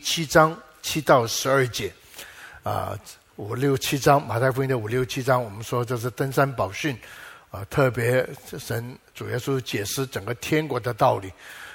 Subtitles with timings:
[0.00, 1.92] 七章七到十二节，
[2.62, 2.98] 啊，
[3.36, 6.98] 五六七章马太福音的五六七章，我们说这是登山宝训，
[7.50, 8.26] 啊，特别
[8.58, 11.32] 神主耶稣解释整个天国的道理。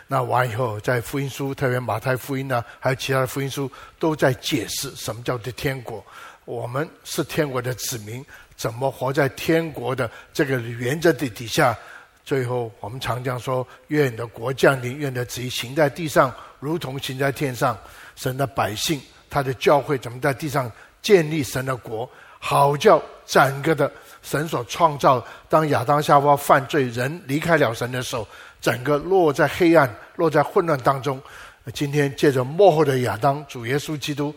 [0.07, 6.05] 那完以后，在福音书，特别马太福音呢，还有其他的福音书，都在解释什么叫做天国。
[6.45, 8.23] 我们是天国的子民，
[8.55, 11.75] 怎么活在天国的这个原则的底下？
[12.23, 17.75] 最后，我们常讲说：愿你的国降临，愿你的旨意行在地上，如同行在天上。
[18.15, 22.09] 神的百姓，他的教会，怎么在地上建立神的国？
[22.39, 28.27] 好叫整个的神所创造，当亚当夏娃犯罪，人离开了神的时候。
[28.61, 31.21] 整个落在黑暗、落在混乱当中。
[31.71, 34.33] 今天借着幕后的亚当，主耶稣基督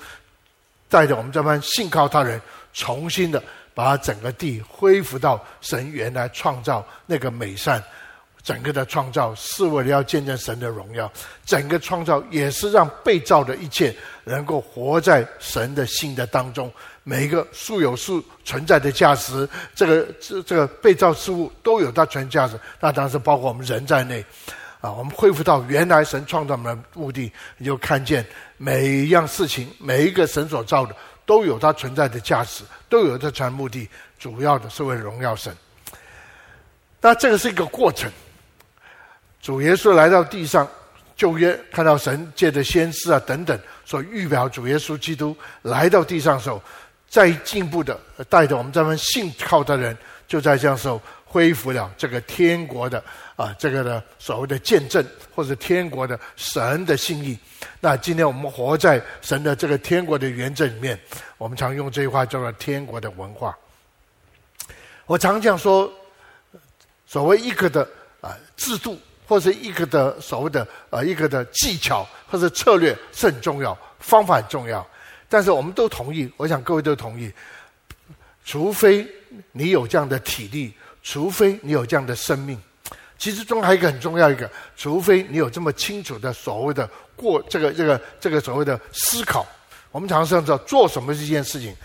[0.86, 2.38] 带着我们这帮信靠他人，
[2.74, 7.82] 重新的把整个地恢复到神原来创造那个美善。
[8.48, 11.12] 整个的创造是为了要见证神的荣耀，
[11.44, 16.72] 整个创造也是让被造的一切能够活在神的心的当中。
[17.04, 24.24] 每一个素有素存在的价值，这个这这个被造事物都有它存在价值，那当然是包括我们人在内，
[24.80, 28.24] 啊，我们恢复到原来神创造的目的，你就看见
[28.56, 33.86] 每一样事情，每一个神所造的都有它存在的价值，都有它存在目的，
[34.18, 35.54] 主要的是为荣耀神。
[36.98, 38.10] 那这个是一个过程，
[39.40, 40.68] 主耶稣来到地上，
[41.16, 46.62] 旧约看到神借着先知啊等等所预表主耶稣基督来到地上的时候。
[47.10, 53.02] 再进步的，带着我们这份信靠的人，就在这样时候恢复了这个天国的
[53.34, 55.02] 啊，这个的所谓的见证，
[55.34, 57.38] 或者天国的神的心意。
[57.80, 61.00] 那今天我们活在神的这个天国的原则里面，
[61.38, 63.56] 我们常用这句话叫做“天国的文化”。
[65.08, 65.90] 我常这样说，
[67.06, 67.88] 所谓一个的
[68.20, 74.84] 啊制度，或者一个的所谓的呃一个的技巧，或者策略是很重要，方法很重要。
[75.28, 77.30] 但是我们都同意，我想各位都同意，
[78.42, 79.06] 除非
[79.52, 80.72] 你有这样的体力，
[81.02, 82.58] 除非你有这样的生命，
[83.18, 89.46] 其实中还有一个很重要一个，除非你有这么清楚的所谓的过这个这个这个所谓的思考。
[89.90, 91.76] 我们常常知道做什么这件事情，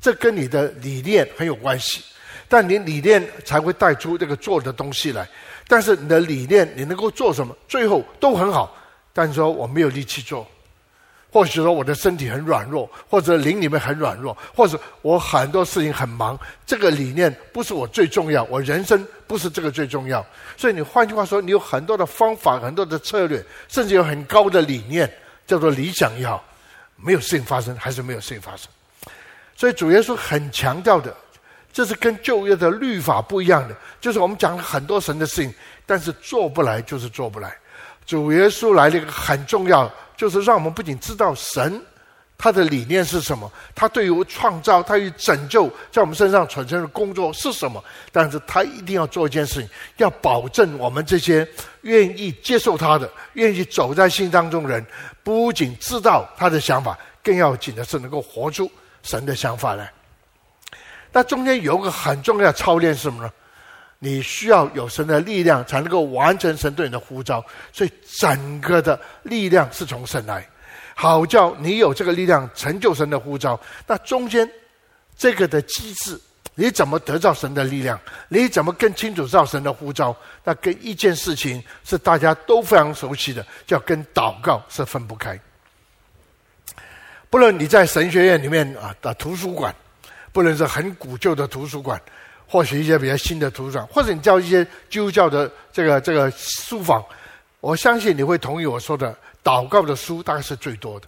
[0.00, 2.04] 这跟你的理念很有关系，
[2.48, 5.28] 但你理念才会带出这个做的东西来。
[5.68, 8.74] 但是你的理念你能够做什么，最后都很好，
[9.12, 10.46] 但是说我没有力气做。
[11.32, 20.24] 或许说我的身体很软弱，或者灵里面很软弱，或者我很多事情很忙，这个理念不是我最重要，我人生不是这个最重要。
[20.56, 25.12] 所以你换句话说，你有很多的方法，很多的策略，甚至有很高的理念，
[25.46, 26.42] 叫做理想也好，
[26.96, 28.70] 没有事情发生，还是没有事情发生。
[29.54, 31.14] 所以主耶稣很强调的，
[31.76, 35.52] 这是跟旧约的律法不一样的，就是我们讲了很多神的事情，
[35.84, 37.54] 但是做不来就是做不来。
[38.06, 39.92] 主耶稣来了一个很重要。
[40.16, 41.78] 就是让我们不仅知道神
[42.38, 51.46] 他的理念是什么，他对于创造、他与拯救在我们身上产生的工作是什么，但是他一定要做一件事情，要保证我们这些
[51.82, 54.86] 愿意接受他的、愿意走在信当中的人，
[55.22, 58.70] 不仅知道他的想法，更要紧的是能够活出
[59.02, 59.92] 神的想法来。
[61.16, 63.32] 那中间有个很重要的操练是什么呢？
[64.00, 67.42] 你需要有神的力量，才能够完成神对你的呼召。
[67.72, 70.46] 所以整个的力量是从神来，
[70.94, 73.58] 好叫你有这个力量成就神的呼召。
[73.86, 74.46] 那中间
[75.16, 76.20] 这个的机制，
[76.54, 77.98] 你怎么得到神的力量？
[78.28, 80.14] 你怎么更清楚知道神的呼召？
[80.44, 85.40] 那跟一件事情是大家都非常熟悉的，叫跟祷告是分不开。
[87.30, 89.74] 不论你在神学院里面啊的图书馆，
[90.36, 91.98] 不能是很古旧的图书馆。
[92.46, 97.02] 或许一些比较新的图书馆，或者你叫一些基督教的这个这个书房，
[97.58, 101.06] 我相信你会同意我说的，祷告的书大概是最多的。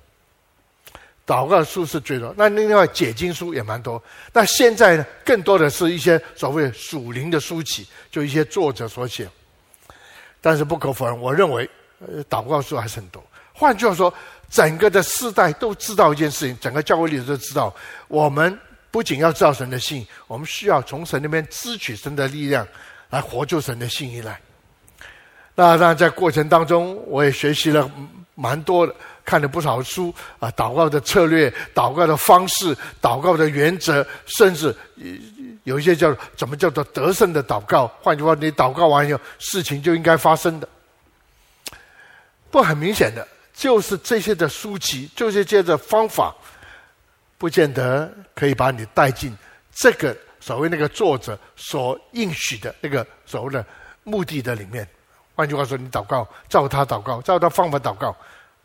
[1.26, 4.02] 祷告的书是最多，那另外解经书也蛮多。
[4.32, 9.28] 那现在呢，更多的是一些所谓属灵的书籍，就一些作者所写。
[10.40, 11.68] 但是不可否认，我认为，
[12.00, 13.22] 呃，祷告书还是很多。
[13.52, 14.12] 换句话说，
[14.50, 17.72] 整个的世代都知道一件事情，整个教会里都知道
[18.08, 18.58] 我们。
[18.90, 22.66] 不仅要造神的信，我们需要从神那边支取神的力量，
[23.10, 24.40] 来活出神的信意来。
[25.54, 27.90] 那当然，在过程当中，我也学习了
[28.34, 28.94] 蛮多的，
[29.24, 34.74] 看了不少书啊，祷告的策略、祷告的方式、祷告的原则，甚至
[35.64, 37.88] 有一些叫怎么叫做得胜的祷告。
[38.00, 40.68] 换句话，你祷告完以后，事情就应该发生的。
[42.50, 46.34] 不很明显的，就是这些的书籍，就是这些的方法。
[47.38, 49.34] 不见得可以把你带进
[49.72, 53.64] 这个所谓那个作者所应许的那个所谓的
[54.02, 54.86] 目的的里面。
[55.34, 58.14] 换句话说，你祷告，照他祷告，照他方法祷告，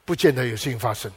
[0.06, 1.12] 不见得有事情发生。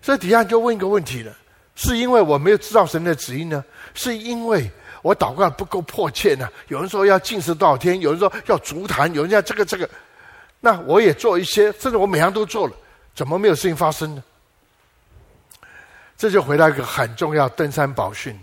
[0.00, 1.36] 所以底下就问一个问题了：
[1.76, 3.62] 是因为我没有知道神的旨意呢？
[3.92, 4.70] 是因为
[5.02, 6.48] 我祷告不够迫切呢？
[6.68, 8.00] 有人说要禁食多少天？
[8.00, 9.12] 有人说要足坛？
[9.12, 9.88] 有人要这个这个。
[10.58, 12.72] 那我也做一些，甚至我每样都做了，
[13.14, 14.24] 怎么没有事情发生呢？
[16.22, 18.38] 这就回到一个很重要登山宝训。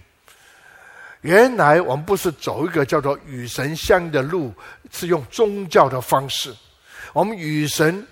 [1.21, 4.53] 原来我们不是走一个叫做与神相应的路，
[4.91, 6.53] 是用宗教的方式。
[7.13, 8.05] 我们与神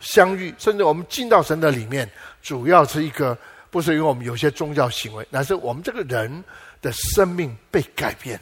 [0.00, 2.06] 相遇，甚至我们进到神的里面，
[2.42, 3.34] 主要是一个
[3.70, 6.44] 不是因为我们有些宗教行为，乃是我们这个人
[6.82, 8.38] 的生命被改变。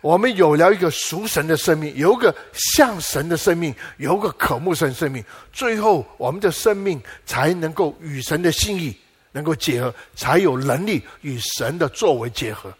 [0.00, 8.98] 我们有了一个属神的生命，有一个像神的生命，有一个渴慕神的生命，最后我们的生命才能够与神的心意
[9.32, 12.72] 能够结合，才有能力与神的作为结合。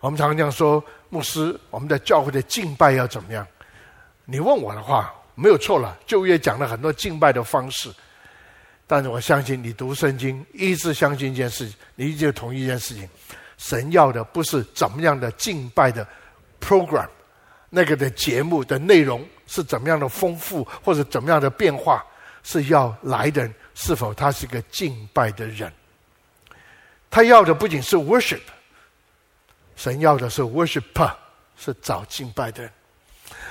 [0.00, 3.44] 我们常常讲说，牧师，我们的教会的敬拜要怎么样？
[4.26, 5.98] 你问我的话，没有错了。
[6.06, 7.90] 旧约讲了很多敬拜的方式，
[8.86, 13.08] 但是我相信你读圣经，一直相信一件事情，你一直同意一件事情。
[13.58, 16.06] 神要的不是怎么样的敬拜的
[16.60, 17.08] program，
[17.70, 22.04] 那个的节目的内容是怎么样的丰富或者怎么样的变化，
[22.42, 25.72] 是要来的人是否他是一个敬拜的人。
[27.10, 28.40] 他要的不仅是 worship，
[29.74, 31.12] 神要的是 worshiper，
[31.56, 32.70] 是找敬拜的人。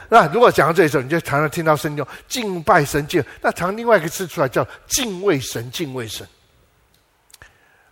[0.07, 6.27] 那如果讲到这里时候，你就常常听到圣经敬拜神敬，那常另外一个字出来叫敬畏神，敬畏神。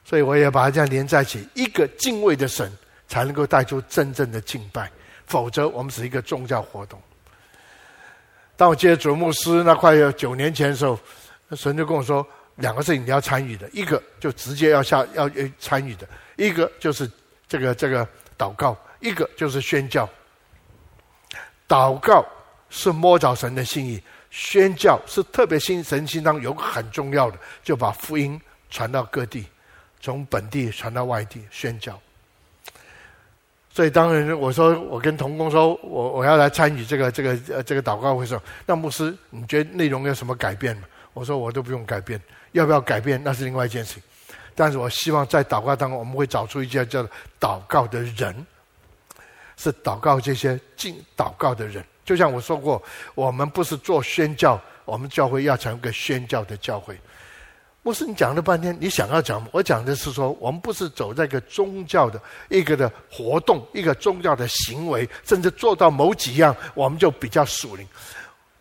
[0.05, 2.71] 所以我也把它这样连在一起，一个敬畏的神
[3.07, 4.91] 才能够带出真正的敬拜，
[5.25, 7.01] 否则我们是一个宗教活动。
[8.55, 10.99] 当我接主牧师那快要九年前的时候，
[11.55, 12.25] 神就跟我说
[12.57, 15.29] 两个事情你要参与的，一个就直接要下要
[15.59, 17.09] 参与的，一个就是
[17.47, 18.07] 这个这个
[18.37, 20.07] 祷告，一个就是宣教。
[21.67, 22.23] 祷告
[22.69, 28.39] 是摸着神的心意，宣教是特别心神心当中有很重要的，就把福音
[28.69, 29.47] 传到各地。
[30.03, 31.97] 从本地传到外地宣教，
[33.71, 40.83] 所以当然我说我跟同工说我我要来参与这个这个呃这个祷告会时候，那牧师你觉得内容有什么改变吗？
[41.13, 42.21] 我说我都不用改变，
[42.51, 44.03] 要不要改变那是另外一件事情。
[44.53, 47.09] 但是我希望在祷告当中我们会找出一些叫做
[47.39, 48.45] 祷告的人，
[49.55, 51.81] 是祷告这些进祷告的人。
[52.03, 52.83] 就像我说过，
[53.15, 56.99] 我们不是做宣教，我们教会要成为一个宣教的教会。
[57.85, 59.45] 牧师，你讲了半天，你想要讲？
[59.51, 67.85] 我讲的是说，我们不是走在一个宗教的一个的活动，一个宗教的行为，甚至做到某几样，我们就比较属灵。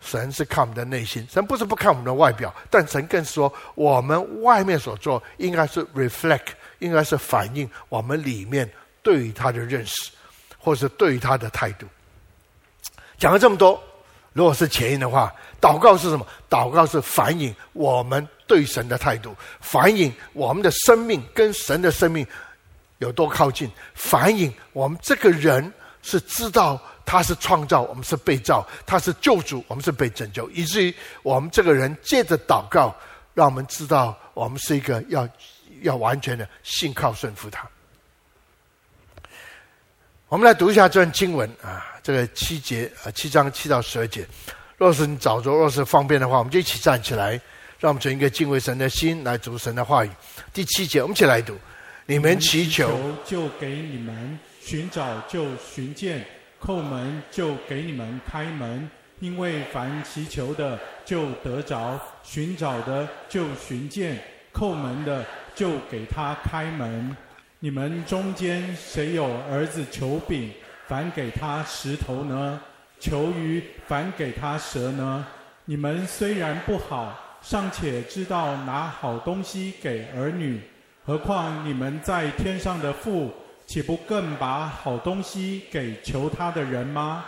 [0.01, 6.49] 神是看我们的内心，神不是不看我们的外表，但神更说，我们外面所做应该是 reflect，
[6.81, 8.69] 应该是反映我们里面
[9.05, 10.11] 对于他的认识，
[10.59, 11.87] 或是对于他的态度。
[13.19, 13.81] 讲了这么多。
[14.35, 15.31] 如果是前因的话，
[15.63, 16.27] 祷告是什么？
[16.51, 22.27] 祷告是反映我们对神的态度，反映我们的生命跟神的生命
[22.99, 25.73] 有多靠近，反映我们这个人
[26.03, 30.93] 是知道他是创造，我们是被造，他是救主，我们是被拯救，以至于
[31.23, 32.93] 我们这个人借着祷告，
[33.33, 35.29] 让我们知道我们是一个要
[35.83, 37.67] 要完全的信靠顺服他。
[40.29, 41.87] 我们来读一下这段经文啊。
[42.03, 44.27] 这个七节啊，七章七到十二节。
[44.83, 47.41] 若是你找着，若是方便的话，我们就一起站起来，
[47.79, 50.11] 让我们存一个敬畏神的心来读神的话语。
[50.53, 51.57] 第七节，我们一起来读：
[52.05, 52.91] 你们祈求，
[53.25, 54.13] 就给你们；
[54.61, 56.19] 寻找，就寻见；
[56.61, 58.91] 叩门，就给你们开门。
[59.21, 64.17] 因为凡祈求的，就得着；寻找的，就寻见；
[64.53, 65.25] 叩门的，
[65.55, 67.17] 就给他开门。
[67.61, 70.51] 你们中间谁有儿子求饼？
[70.89, 72.61] 反给他石头呢？
[73.03, 75.27] 求鱼，反给他蛇呢？
[75.65, 80.61] 你们虽然不好，尚且知道拿好东西给儿女，
[81.05, 83.35] 何况你们在天上的父，
[83.67, 87.25] 岂不更把好东西给求他的人吗？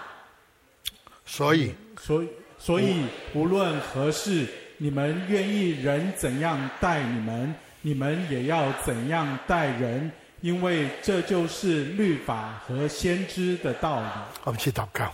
[1.26, 3.02] 所以，所以，所以
[3.34, 4.46] 无论何事，
[4.78, 7.52] 你们愿意人怎样待你们，
[7.82, 10.08] 你们也要怎样待人。
[10.40, 14.06] 因为这就是律法和先知的道理。
[14.44, 15.10] 我们去祷告，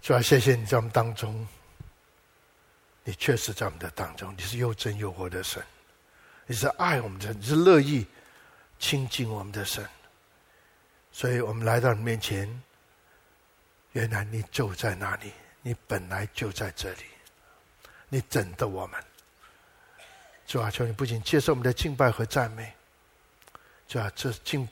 [0.00, 1.46] 主要谢谢你在我们当中，
[3.04, 5.62] 你确实在我们的当中，你是又真又活的神，
[6.46, 8.06] 你是爱我们的，你是乐意
[8.78, 9.86] 亲近我们的神。
[11.10, 12.62] 所以我们来到你面前，
[13.92, 17.04] 原来你就在那里，你本来就在这里，
[18.08, 19.02] 你等着我们。
[20.46, 22.72] 主啊，求你不仅接受我们的敬拜和赞美。
[23.86, 24.66] 主啊，这敬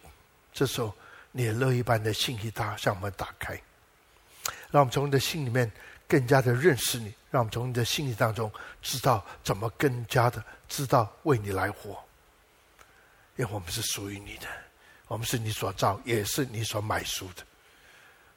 [0.52, 0.95] 这时候，
[1.33, 3.61] 你也乐意把你的信息大向我们打开，
[4.70, 5.70] 让我们从你的心里面
[6.08, 8.50] 更加的认识你，让我们从你的心里当中
[8.82, 11.99] 知道怎么更加的知道为你来活。
[13.37, 14.46] 因为我们是属于你的，
[15.08, 17.42] 我们是你所造，也是你所买赎的。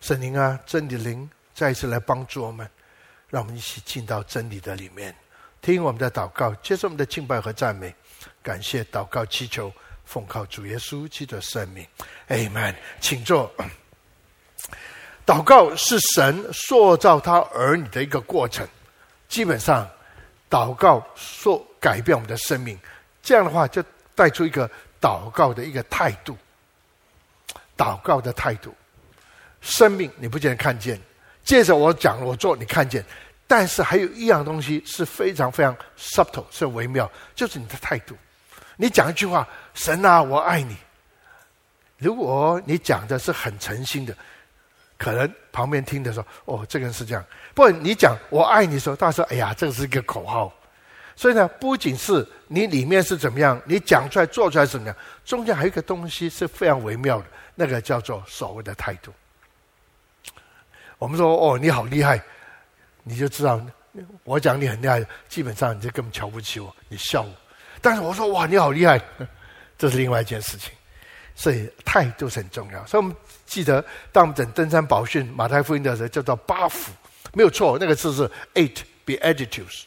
[0.01, 2.69] 圣灵啊，真理灵再一次来帮助我们，
[3.29, 5.15] 让我们一起进到真理的里面，
[5.61, 7.93] 听我们的祷告，接受我们的敬拜和赞美，
[8.43, 9.71] 感谢祷告祈求，
[10.05, 11.87] 奉靠主耶稣基督的圣名
[12.27, 12.75] ，Amen。
[12.99, 13.49] 请坐。
[15.29, 18.67] 祷告是神塑造他儿女的一个过程，
[19.27, 19.87] 基本上，
[20.49, 22.75] 祷告说改变我们的生命，
[23.21, 23.83] 这样的话就
[24.15, 24.67] 带出一个
[24.99, 26.35] 祷告的一个态度。
[27.77, 28.73] 祷告的态度，
[29.61, 30.99] 生命你不见得看见，
[31.43, 33.05] 接着我讲我做你看见，
[33.45, 38.17] 但是还有一样东西是非常非常 subtle 是微妙，就是你的态度。
[38.77, 40.75] 你讲一句话，神啊，我爱你。
[41.97, 44.17] 如果你讲的是很诚心的。
[44.99, 47.25] 可能旁边听的说，哦，这个人是这样。
[47.55, 50.53] 不你讲“我爱你”的时候，大家说：“哎呀，这个是一个口号。”
[51.15, 57.25] 所以呢，不仅是你里面是怎么样，你讲出来、做出来是怎么样，中间还有一个东西是非常微妙的，
[57.55, 59.11] 那个叫做所谓的态度。
[60.97, 62.21] 我们说：“哦，你好厉害！”
[63.03, 63.59] 你就知道，
[64.23, 67.31] 我讲你很厉害，基本上你就根本瞧不起我，你笑我。
[67.81, 69.01] 但是我说：“哇，你好厉害！”
[69.77, 70.73] 这是另外一件事情。
[71.39, 72.85] 所以态度是很重要。
[72.85, 73.15] 所以我们
[73.45, 73.81] 记得，
[74.11, 76.91] 当我们讲登山宝训马太福音的时候，叫做八福，
[77.33, 79.83] 没有错，那个字是 eight be attitudes，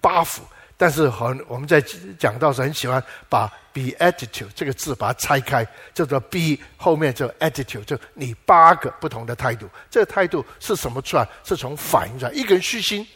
[0.00, 0.42] 八福。
[0.76, 1.80] 但是好，我们在
[2.18, 9.70] 讲到时很喜欢把 be attitude 这个字把它拆开，叫做 be 后面就 attitude，就你八个不同的态度。
[9.88, 11.26] 这个态度是什么出来？
[11.44, 12.32] 是从反应出来。
[12.32, 13.06] 一个人虚心，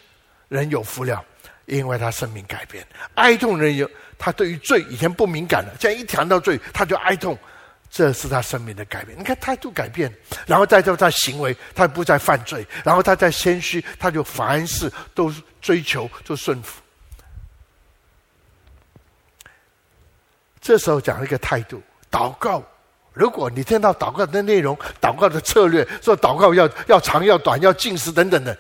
[0.49, 1.23] 人有福了，
[1.67, 2.85] 因为他生命改变；
[3.17, 7.37] 哀痛人有，他对于罪以前不敏感了，现在一谈到罪，他就哀痛。
[7.91, 9.19] 这是他生命的改变。
[9.19, 10.13] 你看态度改变，
[10.47, 16.81] 然后再就他行为，他不再犯罪，然后他再谦虚，他就凡事都追求，就顺服。
[20.61, 22.63] 这时候讲一个态度，祷告。
[23.13, 28.57] 如果你听到祷告的内容、祷告的策略，说祷告要要长要短、要禁食等等的，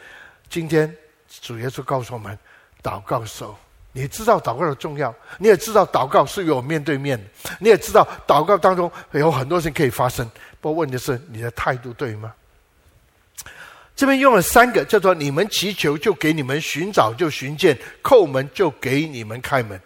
[0.49, 0.93] 今天
[1.41, 2.37] 主耶稣告诉我们，
[2.83, 3.57] 祷告的时候。
[3.93, 10.29] 你知道祷告的重要，你也知道祷告是与我面对面的，你也知道祷告当中有很多事情可以发生。
[10.61, 12.33] 不过问题是你的态度对吗？
[13.97, 19.79] 这边用了三个，叫做“你们祈求就给你们，寻找就寻见，叩门就给你们开门”。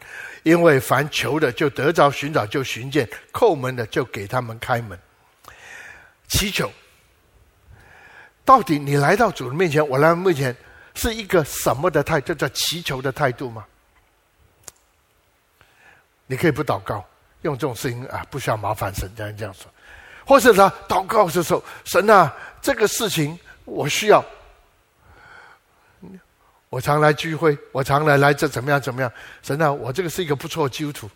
[0.44, 4.96] 因为凡求的就得着，寻找就寻见，叩门的就给他们开门。
[6.28, 6.70] 祈求，
[8.44, 10.54] 到底你来到主的面前，我来到面前
[10.94, 12.34] 是一个什么的态度？
[12.34, 13.64] 叫祈求的态度吗？
[16.26, 17.04] 你可以不祷告，
[17.42, 19.70] 用这种事情啊，不需要麻烦神，这样这样说，
[20.26, 24.24] 或者他祷告的时候，神啊，这个事情我需要。
[26.70, 29.12] 我常来聚会，我常来来这怎么样怎么样？
[29.42, 31.08] 神啊，我这个是一个不错的基督徒，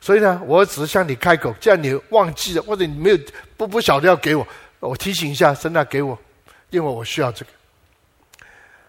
[0.00, 3.18] 所以呢，我只是向你开口，这样你忘记了，或者你没有
[3.56, 4.46] 不不晓得要给我，
[4.78, 6.16] 我提醒一下，神啊，给我，
[6.70, 7.50] 因为我需要这个。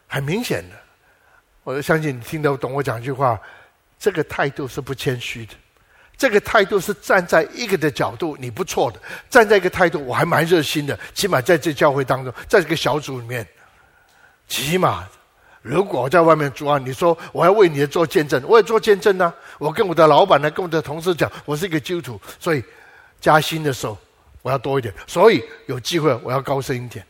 [0.05, 0.75] 很明显的，
[1.63, 3.39] 我相信你听得懂我讲一句话。
[3.99, 5.53] 这个态度是不谦虚的，
[6.17, 8.99] 这个态度是站在一个的角度，你不错的。
[9.29, 10.97] 站在一个态度，我还蛮热心的。
[11.13, 13.47] 起码在这教会当中，在这个小组里面，
[14.47, 15.07] 起码
[15.61, 22.63] 如果我在外面做啊，你说我要为你做见证，我也做见证呢、我跟我的老板呢，跟我的同事讲，我是一个基督徒，所以
[23.19, 23.97] 加薪的时候
[24.43, 27.05] 我要多一点，所以有机会我要高升一点，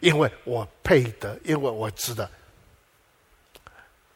[0.00, 2.28] 因为我配得，因为我值得。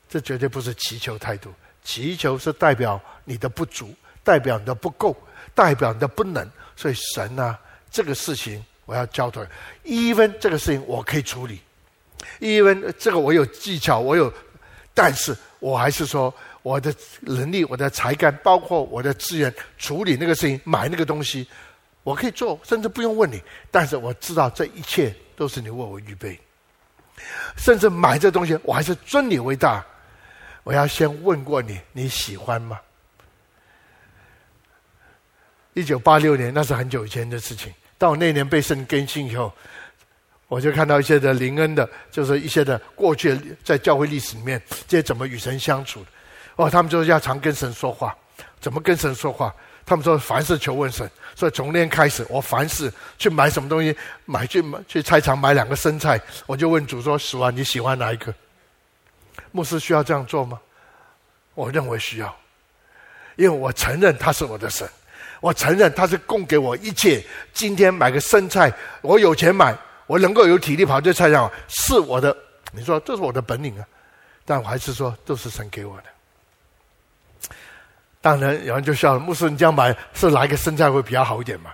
[0.08, 1.52] 这绝对不是祈求态度。
[1.84, 5.16] 祈求是代表你的不足，代表你的不够，
[5.54, 6.48] 代表你的不能。
[6.76, 7.58] 所以神啊，
[7.90, 9.46] 这个事情我要交托。
[9.84, 11.60] even 这个事情我可以处理
[12.40, 14.32] ，even 这个我有技巧，我有，
[14.94, 16.32] 但是我还是说
[16.62, 21.48] 我的能力、我的才干，包括我的资源，处理那个事情、买那个东西，
[22.02, 23.42] 我可以做，甚至不用问你。
[23.70, 26.38] 但是我知道这一切都是你为我预备，
[27.56, 29.84] 甚至买这东西，我还是尊你为大。
[30.68, 32.78] 我要先问过你，你喜欢吗？
[35.72, 37.72] 一九八六年，那是很久以前的事情。
[37.96, 39.50] 到那年被圣更新以后，
[40.46, 46.06] 我就看到一些的灵恩的，就是一些的过去在教会历史里面，这些怎么与神相处的。
[46.56, 48.14] 哦，他们就是要常跟神说话，
[48.60, 49.54] 怎么跟神说话？
[49.86, 51.10] 他们说凡事求问神。
[51.34, 53.96] 所以从那天开始，我凡事去买什么东西，
[54.26, 58.34] 买去买去菜场买两个生菜，我就问主说：“主啊，你喜欢哪一个？”
[59.52, 60.60] 牧师需要这样做吗？
[61.54, 62.36] 我认为需要，
[63.36, 64.88] 因为我承认他是我的神，
[65.40, 67.24] 我承认他是供给我一切。
[67.52, 69.76] 今天买个生菜，我有钱买，
[70.06, 72.36] 我能够有体力跑这菜场，是我的
[72.72, 73.84] 你说这是我的本领啊，
[74.44, 76.04] 但我还是说都是神给我的。
[78.20, 81.72] 当然有人就笑了，牧师，你这样买是哪一个生菜会比较好一点嘛？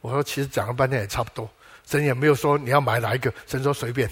[0.00, 1.48] 我说其实讲了半天也差不多，
[1.84, 4.08] 神也没有说你要买哪一个，神说随便。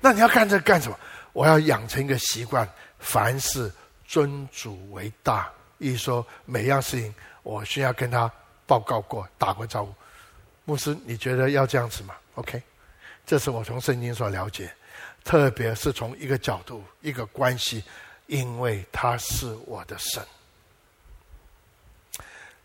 [0.00, 0.98] 那你要干这干什么？
[1.32, 3.72] 我要养成一个习惯，凡事
[4.06, 5.50] 尊主为大。
[5.78, 8.30] 意思说每样事情我需要跟他
[8.66, 9.92] 报告过，打过招呼。
[10.64, 12.62] 牧师，你觉得要这样子吗？OK，
[13.26, 14.72] 这是我从圣经所了解，
[15.24, 17.82] 特别是从一个角度、一个关系，
[18.26, 20.22] 因为他是我的神。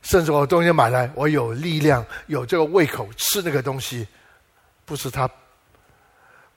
[0.01, 4.07] 甚至我东西买来，我有力量，有这个胃口吃那个东西，
[4.85, 5.29] 不是他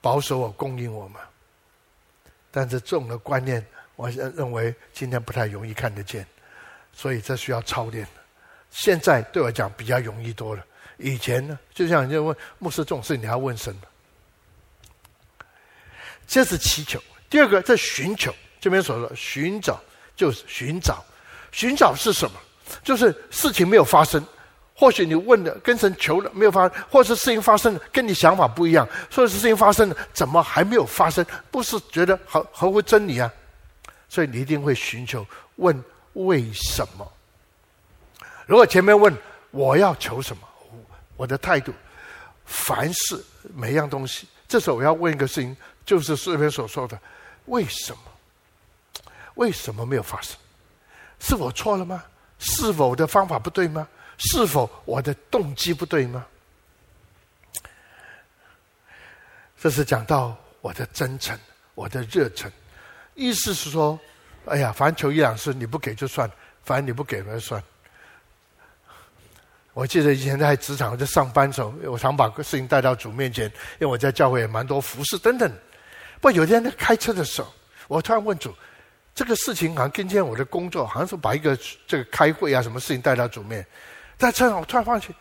[0.03, 1.21] 保守我、供应我们？
[2.51, 6.27] 但是这种的观念，我认为今天不太容易看得见，
[6.91, 8.05] 所以这需要操练。
[8.69, 10.65] 现在对我讲比较容易多了。
[10.97, 13.73] 以前呢，就像人家问牧师这种事，你要问神。
[16.27, 17.01] 这是祈求。
[17.29, 18.35] 第二个，在寻求。
[18.59, 19.81] 这边所说，寻找
[20.17, 21.01] 就是寻找，
[21.53, 22.37] 寻找是什么？
[22.83, 24.21] 就是事情没有发生，
[24.75, 31.25] 或许你问的跟神求了没有发生，或是事情发生了跟你想法不一样，所以是事情发生了，怎么还没有发生？
[31.51, 33.31] 不是觉得合合乎真理啊？
[34.09, 35.25] 所以你一定会寻求
[35.57, 37.11] 问为什么？
[38.45, 39.15] 如果前面问
[39.51, 40.43] 我要求什么？
[41.15, 41.71] 我的态度，
[42.45, 43.23] 凡事
[43.55, 46.99] 每样东西，这时候我要问一个事情，就是诗篇所说的：
[47.45, 47.99] 为什么？
[49.35, 50.35] 为什么没有发生？
[51.19, 52.03] 是我错了吗？
[52.39, 53.87] 是否的方法不对吗？
[54.17, 56.25] 是否我的动机不对吗？
[59.59, 61.37] 这是讲到我的真诚，
[61.73, 62.51] 我的热忱，
[63.15, 63.97] 意思是说：
[64.45, 66.29] 哎呀，反正求一两次你不给就算，
[66.63, 67.63] 反正你不给那就算。
[69.73, 73.45] 我记得以前在职场在上班时候，我常把个事情带到主面前，
[73.79, 75.49] 因为我在教会也蛮多服侍等等。
[76.15, 77.51] 不过有天在开车的时候，
[77.87, 78.53] 我突然问主：
[79.15, 83.65] 这个事情好像跟今天我的工作，好像是把一个这个开会啊什么事情带到主面。
[84.23, 85.13] 在车上我突然发现，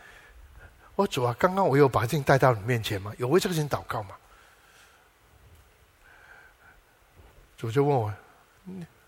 [0.95, 3.13] 我主啊，刚刚我有把事情带到你面前吗？
[3.19, 4.15] 有为这个事情祷告吗？
[7.57, 8.15] 主就问我：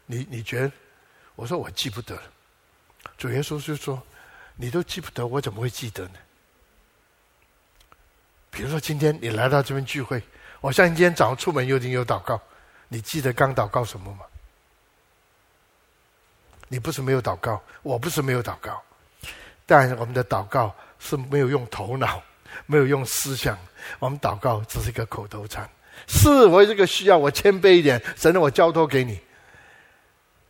[0.07, 0.73] 你你觉得？
[1.37, 2.23] 我说我记不得了。
[3.17, 4.03] 主耶稣就说。
[4.57, 6.15] 你都记不得，我怎么会记得呢？
[8.53, 10.23] 比如说今天你来到这边聚会，
[10.61, 12.41] 我相信今天早上出门有定有祷告，
[12.87, 14.25] 你记得刚祷告什么吗？
[16.69, 18.81] 你不是没有祷告，我不是没有祷告，
[19.67, 22.23] 但我们的祷告是没有用头脑，
[22.67, 23.59] 没有用思想，
[23.99, 25.69] 我们祷告只是一个口头禅。
[26.07, 29.19] 是我这个需要，我谦卑一点，神让我交托给你。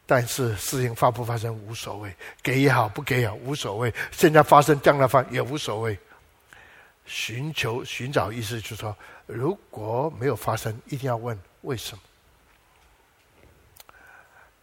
[0.06, 3.92] 但是事情发不发生无所谓，给也好，不给也好无所谓。
[4.10, 5.98] 现在发生，将来发也无所谓。
[7.06, 8.96] 寻求、寻找意思就是说，
[9.26, 12.02] 如果没有发生，一定要问为什么。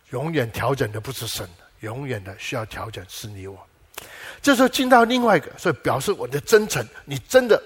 [0.10, 3.58] 永远调整的不是神，永远的需要调整是你我。
[4.42, 7.62] 这时候进到另外一个，所以表示我的真诚，你真的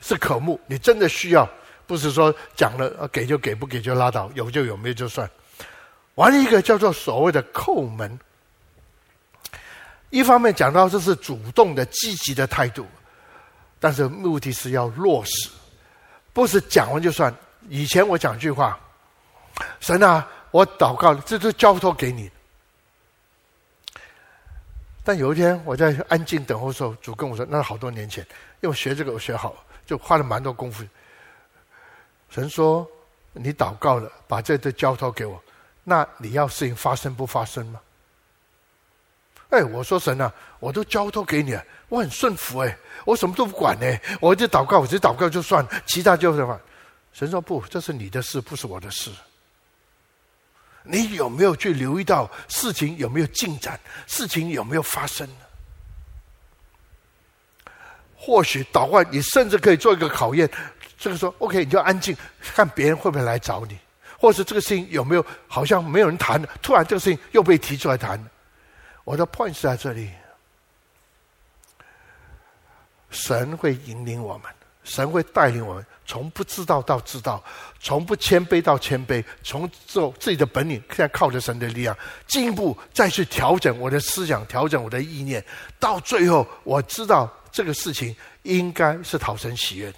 [0.00, 1.48] 是渴慕，你真的需要，
[1.86, 5.28] 不是说讲了给就给，不给就拉倒，有就有，没有就算。
[6.16, 8.18] 完了一个叫做所谓的叩门，
[10.10, 12.86] 一方面讲到这是主动的、积极的态度，
[13.80, 15.48] 但是目的是要落实，
[16.32, 17.34] 不是讲完就算。
[17.68, 18.78] 以前我讲句话，
[19.80, 22.30] 神啊，我祷告，这都交托给你。
[25.08, 28.22] 但有一天我在安静等候的时候，主跟我说，那是好多年前，
[28.60, 30.84] 因为学这个我学好，就花了蛮多功夫。
[32.28, 32.86] 神说，
[33.32, 35.42] 你祷告了，把这都交托给我。
[35.82, 37.80] 那你要事情发生不发生吗？
[39.48, 43.86] 哎，我说神啊，我都交托给你了，我很顺服哎，我什么都不管呢，
[44.20, 46.60] 我就祷告，我就祷告就算，其他就什么？
[47.14, 49.10] 神说不，这是你的事，不是我的事。
[50.90, 53.78] 你有没有去留意到事情有没有进展？
[54.06, 55.34] 事情有没有发生呢？
[58.16, 60.50] 或许祷告，你甚至可以做一个考验。
[60.98, 63.78] 这个时候，OK，你就安静，看别人会不会来找你。
[64.18, 68.22] 或是这个事情有没有好像没有人谈，突然这个事情又被提出来谈，
[69.04, 70.10] 我的 point 是在这里，
[73.10, 74.52] 神会引领我们，
[74.88, 77.44] 神会带领我们，从不知道到知道，
[77.78, 81.96] 从不谦卑到谦卑，从做自己的本领，现在靠着神的力量，
[82.26, 85.44] 进一步再去调整我的思想，调整我的意念，
[85.78, 89.92] 到最后我知道这个事情应该是讨神喜悦。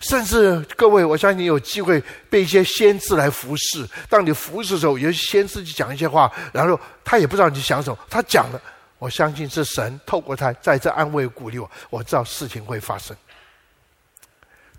[0.00, 3.86] 甚至各位，我相信有机会被一些先知来服侍。
[4.08, 8.60] 当你服侍的时候，有些先知去讲一些话，然后他也不知道你想什么，他讲了，
[8.98, 13.14] 我相信是神透过他在这安慰鼓励我，我知道事情会发生。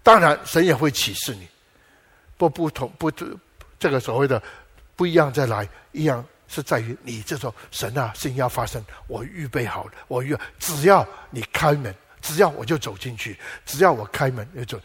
[0.04, 1.48] 当然，神也会启示你，
[2.38, 3.10] 不不同不
[3.80, 4.42] 这个所谓的
[4.98, 14.84] 不一样再来，一样是在于你这时候神啊，事情要发生，我预备好了，我预只要你开门，只要我就走进去，只要我开门就走。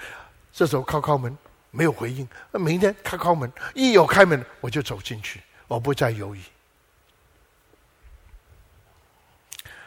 [0.52, 1.36] 这时候敲敲门
[1.72, 6.40] 没有回应，那明天敲敲门一有开门我就走进去，我不再犹豫。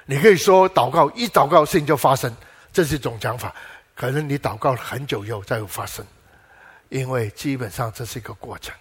[0.06, 2.36] 你可以说祷告一祷告事情就发生，
[2.74, 3.56] 这是一种讲法。
[3.95, 6.06] 可能你祷告了很久以后再有发生，
[6.89, 8.73] 因为基本上这是一个过程。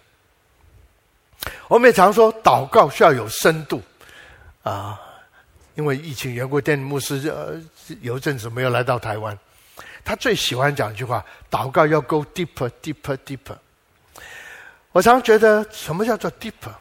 [1.67, 3.81] 我们也常说祷告需要有深度
[4.63, 4.99] 啊，
[5.75, 7.59] 因为疫情缘故，电牧师呃
[8.01, 9.37] 有一阵子没有来到台湾，
[10.03, 13.55] 他最喜欢讲一句话：祷告要 go deeper, deeper, deeper。
[14.91, 16.73] 我常觉得什么叫做 deeper？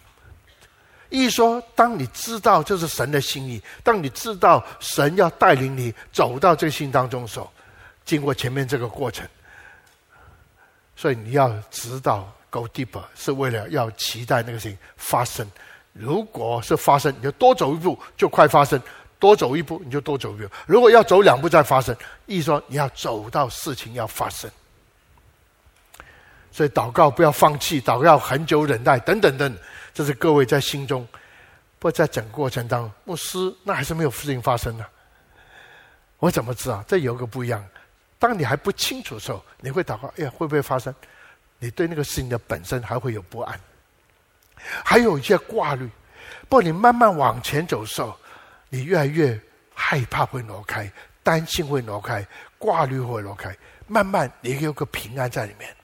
[1.09, 7.51] 意说，当你知道这是神的心意，当你知道神要带领你走到这个心当中的时候，
[8.05, 9.27] 经过前面这个过程，
[10.97, 15.49] 所以你要知道 go deeper 是为了要期待那个事情发生。
[15.93, 18.79] 如果是发生，你就多走一步就快发生；
[19.19, 20.49] 多走一步你就多走一步。
[20.67, 21.95] 如果要走两步再发生，
[22.27, 24.51] 意思说你要走到事情要发生。
[26.53, 29.57] 所以祷告不要放弃，祷告要很久忍耐，等等等。
[29.95, 31.07] 这是各位在心中，
[31.79, 34.85] 不在整个过程当中，牧师那还是没有事情发生呢？
[36.19, 36.85] 我怎么知道？
[36.87, 37.65] 这有个不一样。
[38.21, 40.95] 当你还不清楚的时候，你会祷告：哎呀，会不会发生？
[41.59, 43.59] 你对那个事情的本身还会有不安，
[44.85, 45.89] 还有一些挂虑。
[46.49, 48.17] 不过你慢慢往前走的时候，
[48.69, 49.41] 你越来越
[49.75, 50.89] 害怕会挪开，
[51.23, 52.25] 担心会挪开，
[52.59, 53.57] 挂虑会挪开。
[53.87, 55.75] 慢慢你有个平安在里面，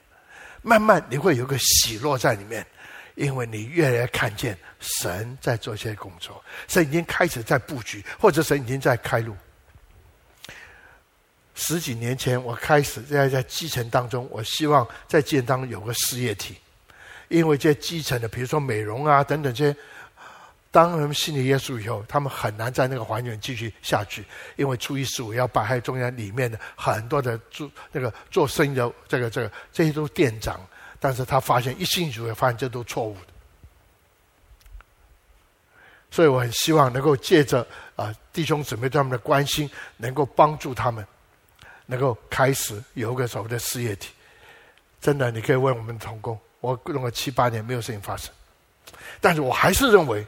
[0.63, 2.65] 慢慢你会有个喜乐在里面。
[3.15, 9.35] 因为你越来越看见神在做些工作，神已经开始在布局，或者神已经在开路。
[11.57, 16.55] 十几年前，我开始在在基层当中，我希望在基层当中有个事业体，
[17.29, 19.77] 因为这些基层的，比如说美容啊等等这些，
[20.71, 24.25] 当人们信了耶稣以后，他们很难在那个环境继续下去，
[24.57, 30.61] 因为初一十五要拜，还有中间里面的很多的做那个做生意的这个这个这些都是店长。
[30.99, 33.33] 但是他发现一信主，发现这都错误的，
[36.11, 41.07] 所以我很希望能够借着啊弟兄姊妹对他们的关心，能够帮助他们，
[41.87, 44.11] 能够开始有个所谓的事业体。
[45.01, 48.31] 真的，你可以问我们同工，我用了七八年没有事情发生，
[49.21, 50.27] 但是我还是认为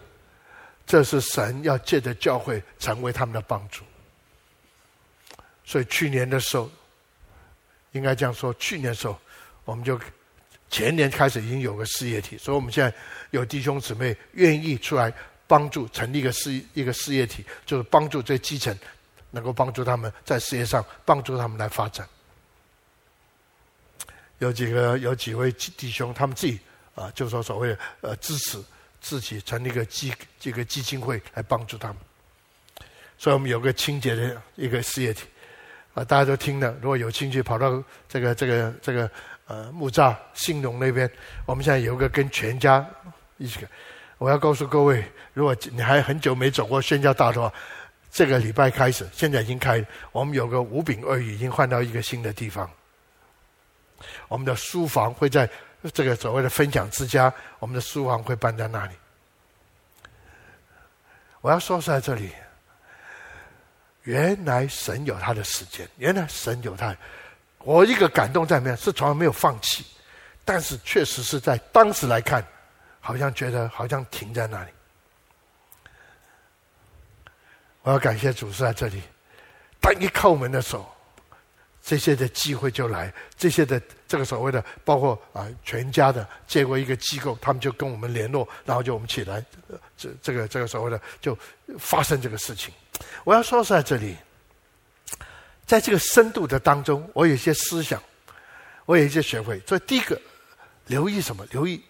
[0.87, 3.85] 这是神要借着教会成为他们的帮助。
[5.65, 6.71] 所以去年的时候，
[7.93, 9.19] 应该这样说，去年的时候
[9.65, 10.01] 我们就。
[10.71, 12.95] 前年开始已经有个事业体，所以我们现在
[13.31, 15.11] 有弟兄姊妹愿意出来
[15.47, 18.79] 帮助成立一个事一个事业体，就是帮助这基层，
[19.31, 22.09] 能够帮助他们在事业上帮助他们来发展。
[24.39, 26.59] 有几个有几位弟兄，他们自己
[26.95, 28.63] 啊，就说所谓呃支持
[29.01, 31.97] 自己成立一个基这个基金会来帮助他们。
[33.19, 35.27] 所以我们有个清洁的一个事业体
[35.95, 39.11] 啊，大家都听了，如果有兴趣跑到这个这个这个。
[39.49, 41.11] 呃，木栅兴隆那边，
[41.47, 42.87] 我们现在有一个跟全家
[43.39, 43.67] 一起。
[44.19, 47.55] 我要告诉各位，如果你还很久没走过宣教大道的话，
[48.11, 52.69] 这个礼拜开始，现在已经开，我们有个五饼二鱼已经换到一个新的地方。
[54.29, 55.49] 我们的书房会在
[55.93, 58.95] 这个所谓的分享之家，我们的书房会搬在那里。
[61.41, 62.33] 我要说是在这里，
[64.03, 66.97] 原来神有他的时间，原来神有他。
[67.59, 69.85] 我一个感动在里面，是从来没有放弃，
[70.45, 72.45] 但是确实是在当时来看，
[73.01, 74.71] 好像觉得好像停在那里。
[77.83, 79.03] 我要感谢主是在这里，
[79.81, 80.87] 当一叩门的时候，
[81.83, 89.45] 这些的机会就来，这些的这个所谓的包括啊全家的，借过一个机构，他们就跟我们联络，然后就我们起来，
[89.97, 91.37] 这这个这个所谓的就
[91.79, 92.73] 发生这个事情。
[93.25, 94.17] 我要说是在这里。
[95.67, 98.03] 在这个深度的当中，我有一些思想，
[98.87, 99.61] 我有一些学会。
[99.67, 100.19] 所以第一个，
[100.87, 101.45] 留意什么？
[101.51, 101.85] 留意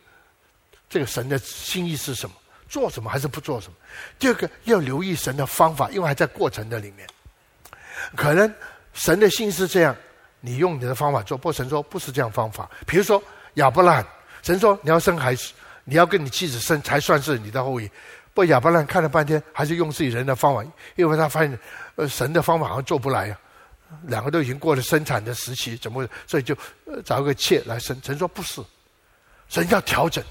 [0.90, 2.34] 这个神的心意是什么？
[2.68, 3.74] 做什么还是不做什么？
[4.18, 7.08] 第二个，要留意神的方法，因为还在过程的里面。
[8.14, 8.52] 可能
[8.92, 9.96] 神的心是这样，
[10.40, 12.70] 你用你的方法做，不过神说不是这样方法。
[12.86, 13.22] 比如说
[13.54, 14.06] 亚伯兰，
[14.42, 15.52] 神说你要生孩子，
[15.84, 17.88] 你要跟你妻子生才算是你的后裔。
[18.34, 20.62] 不过亚伯兰看了半天，还是用自己人的方法，
[20.94, 21.58] 因为他发现
[21.96, 23.38] 呃神的方法好像做不来啊。
[24.02, 26.54] 两个都已经过了生产的时期，怎么所以就
[27.04, 27.98] 找一个妾来生？
[28.04, 28.62] 神说不是，
[29.48, 30.22] 神要调整。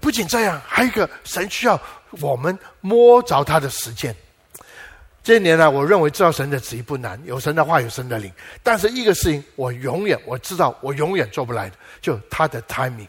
[0.00, 1.80] 不仅这样，还有一个神需要
[2.20, 4.14] 我们摸着他的时间。
[5.22, 8.32] 这些年呢，我认为知道神的旨意不难，有神的话，有神的灵。
[8.62, 13.06] 但是一个事情，我永远我知道，我永远做不来的，就他的 timing。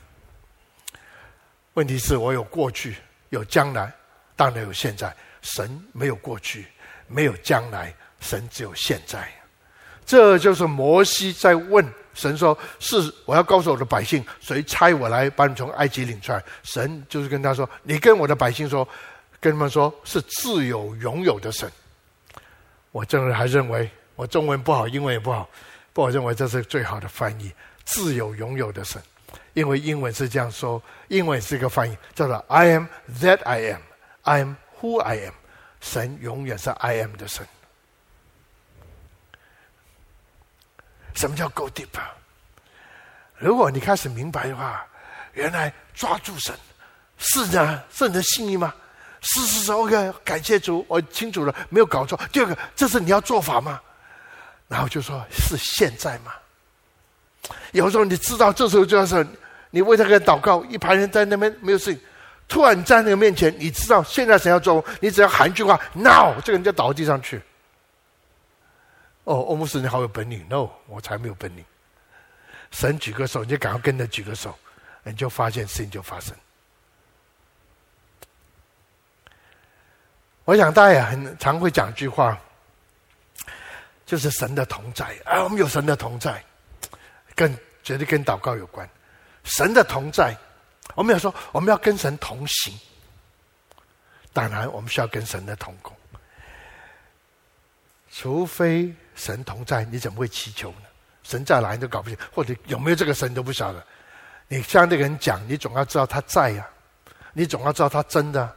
[1.73, 2.95] 问题是我有过去，
[3.29, 3.91] 有将来，
[4.35, 5.11] 当然有现在。
[5.41, 6.67] 神没有过去，
[7.07, 9.27] 没有将来，神只有现在。
[10.05, 18.87] 这就是摩西在问神说：“是我要告诉我的百姓，谁差我来把你从埃及领出来？”神就是跟他说：“你跟我的百姓说，
[19.39, 21.71] 跟他们说是自有永有的神。”
[22.91, 25.49] 我真的还认为我中文不好，英文也不好，
[25.91, 27.51] 不，我认为这是最好的翻译：
[27.83, 29.01] 自有永有的神。
[29.53, 32.85] 因为英文是这样说，英文是一个翻译，叫做 “I am
[33.19, 33.81] that I am,
[34.21, 35.33] I am who I am”。
[35.81, 37.45] 神永远是 I am 的神。
[41.15, 41.87] 什么叫 go deep？
[43.37, 44.85] 如果你开始明白的话，
[45.33, 46.53] 原来抓住神
[47.17, 48.73] 是呢，是你的心意吗？
[49.21, 52.19] 是是是，OK，感谢主，我清楚了，没有搞错。
[52.31, 53.79] 第二个，这是你要做法吗？
[54.67, 56.33] 然后就说是现在吗？
[57.71, 59.25] 有时候你知道，这时候就要是
[59.71, 62.01] 你为这个祷告，一排人在那边没有事情，
[62.47, 67.41] 突然站在那个面前，你知道现在谁要做，你只要喊一句话，Now，这个人就倒地上去。
[69.23, 71.63] 哦，欧姆斯，你好有本领，No，我才没有本领。
[72.71, 74.57] 神举个手，你就赶快跟着举个手，
[75.03, 76.35] 你就发现事情就发生。
[80.43, 82.37] 我想大家也很常会讲一句话，
[84.05, 86.43] 就是神的同在啊，我们有神的同在，
[87.33, 88.89] 跟绝对跟祷告有关。
[89.45, 90.35] 神的同在，
[90.95, 92.77] 我们要说我们要跟神同行，
[94.33, 95.95] 当然我们需要跟神的同工。
[98.15, 100.85] 除非神同在，你怎么会祈求呢？
[101.23, 103.83] 神在哪你都搞不清，或者有没有这个神都不晓得。
[104.47, 106.69] 你向那个人讲，你总要知道他在呀，
[107.33, 108.55] 你总要知道他真的。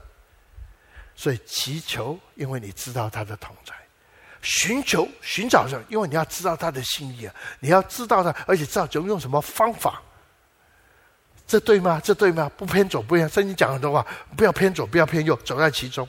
[1.14, 3.72] 所以祈求，因为你知道他的同在；
[4.42, 7.34] 寻求、寻找着，因为你要知道他的心意啊！
[7.58, 10.02] 你要知道他，而且知道就用什么方法。
[11.46, 11.98] 这对吗？
[12.04, 12.50] 这对吗？
[12.58, 16.06] 不偏左不偏，圣经讲很多话，不要偏左，不要偏右，走在其中。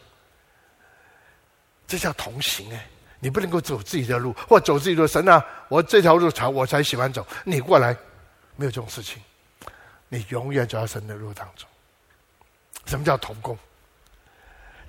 [1.88, 2.86] 这叫同行哎！
[3.20, 5.08] 你不能够走自己的路，或走自己的。
[5.08, 7.96] 神啊，我这条路才我才喜欢走，你过来，
[8.56, 9.22] 没有这种事情。
[10.10, 11.68] 你永远走在神的路当中。
[12.86, 13.58] 什么叫同工？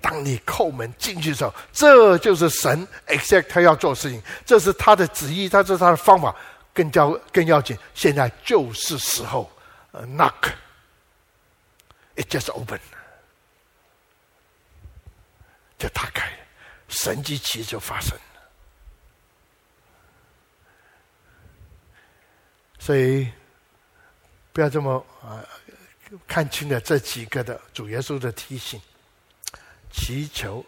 [0.01, 6.33] 当你叩门进去的时候，这就是神 exact 他要做的事情，这是他的旨意，他这是他的方法，
[6.73, 7.77] 更加更要紧。
[7.95, 9.51] 现在就是时候
[9.93, 10.53] ，knock，it
[12.29, 12.79] just open，
[15.77, 16.31] 就打开，
[16.89, 18.25] 神迹奇就发生了。
[22.79, 23.31] 所以
[24.53, 25.45] 不要这么啊，
[26.27, 28.81] 看清了这几个的主耶稣的提醒。
[29.91, 30.65] 祈求、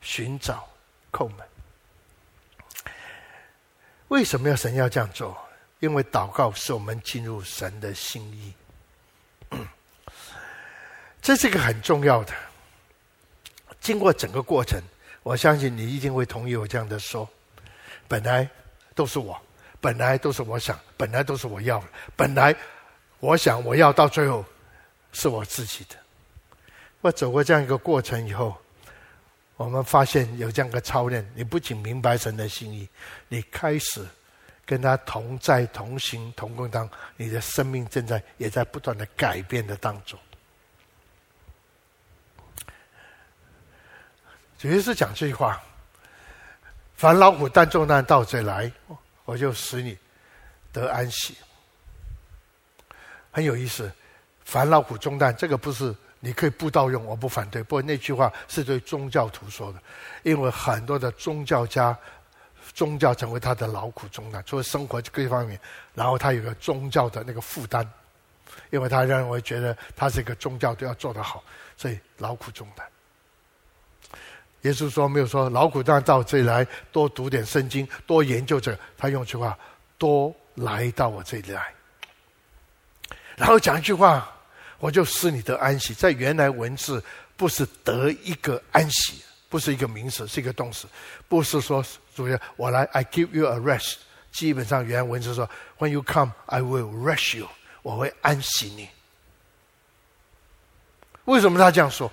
[0.00, 0.68] 寻找、
[1.10, 1.48] 叩门。
[4.08, 5.36] 为什么要神要这样做？
[5.80, 8.54] 因为祷告是我们进入神的心意。
[11.20, 12.32] 这是一个很重要的。
[13.80, 14.80] 经过整个过程，
[15.26, 17.28] 我相信你一定会同意我这样的说：
[18.06, 18.48] 本来
[18.94, 19.36] 都是我，
[19.80, 21.82] 本来都是我想，本来都是我要，
[22.14, 22.54] 本来
[23.18, 24.44] 我想我要到最后
[25.10, 25.96] 是我自己的。
[27.00, 28.56] 我走过这样一个过程以后，
[29.56, 32.88] 我们发现有这样一个操练：你不仅明白神的心意，
[33.26, 34.06] 你开始
[34.64, 40.16] 跟他同在、同行、同工当，你的生命正在也在不断的改变的当中。
[44.58, 45.60] 主耶稣讲这句话
[46.96, 48.70] ：“凡劳苦担重担到这来，
[49.24, 49.96] 我就使你
[50.72, 51.36] 得安息。”
[53.32, 53.92] 很有意思
[54.44, 55.94] ，“凡劳苦重担”这个不是。
[56.18, 57.62] 你可以布道用，我不反对。
[57.62, 59.80] 不过那句话是对宗教徒说的，
[60.22, 61.96] 因为很多的宗教家，
[62.72, 65.60] 宗教成为他的劳苦重担，除了生活各方面，
[65.94, 67.88] 然后他有个宗教的那个负担，
[68.70, 71.44] 因为他认为觉得他是一个宗教都要做得好，
[71.76, 72.84] 所以劳苦重担。
[74.66, 79.56] 耶稣说没有说劳苦重担到这里来，多读点圣经，多研究这个，他用一句话，
[79.96, 81.72] 多来到我这里来，
[83.36, 84.32] 然后讲一句话。
[84.78, 87.02] 我就使你得安息，在原来文字
[87.34, 90.86] 不是得一个安息，不是一个名词，是一个动词，
[91.28, 91.82] 不是说
[92.14, 93.94] 主要我来，I give you a rest。
[94.30, 95.48] 基本上原文是说
[95.78, 97.48] ，When you come, I will rest you，
[97.80, 98.90] 我会安息你。
[101.24, 102.12] 为什么他这样说？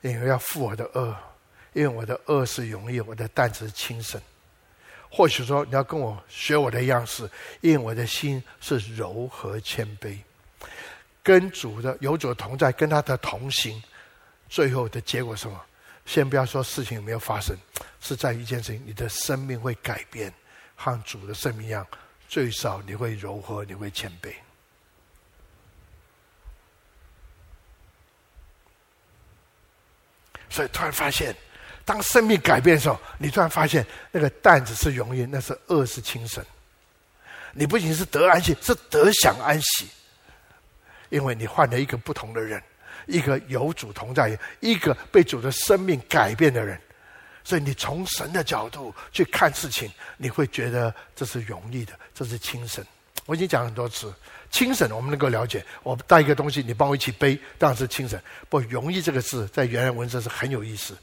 [0.00, 1.16] 因为要负我的恶，
[1.72, 4.20] 因为我的恶是容易，我的担子是轻省。
[5.10, 7.28] 或许说你要跟我学我的样式，
[7.60, 10.18] 因为我的心是柔和谦卑，
[11.22, 13.82] 跟主的有主同在，跟他的同行，
[14.48, 15.60] 最后的结果是什么？
[16.04, 17.56] 先不要说事情有没有发生，
[18.00, 20.32] 是在一件事情，你的生命会改变，
[20.74, 21.86] 和主的生命一样，
[22.28, 24.32] 最少你会柔和，你会谦卑。
[30.50, 31.34] 所以突然发现，
[31.84, 36.44] 当生命改变的时候，你突然发现那个担子是容易，那是恶是轻省。
[37.52, 39.88] 你不仅是得安息，是得享安息，
[41.08, 42.62] 因为你换了一个不同的人，
[43.06, 46.78] 一个有主同在，一个被主的生命改变的人。
[47.42, 52.84] 所以你从神的角度去看事情，你会觉得这是容易的，这是轻省。
[53.24, 54.12] 我已经讲很多次，
[54.50, 58.20] 轻省我们能够了解，我带一个东西，你帮我一起背，当然是轻省。
[58.48, 60.96] 不，容易这个字在原来文字是很有意思。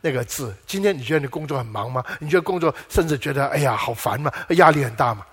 [0.00, 2.04] 那个字，今天你觉得你工作很忙吗？
[2.20, 4.32] 你觉得工作甚至觉得哎呀好烦吗？
[4.50, 5.26] 压力很大吗？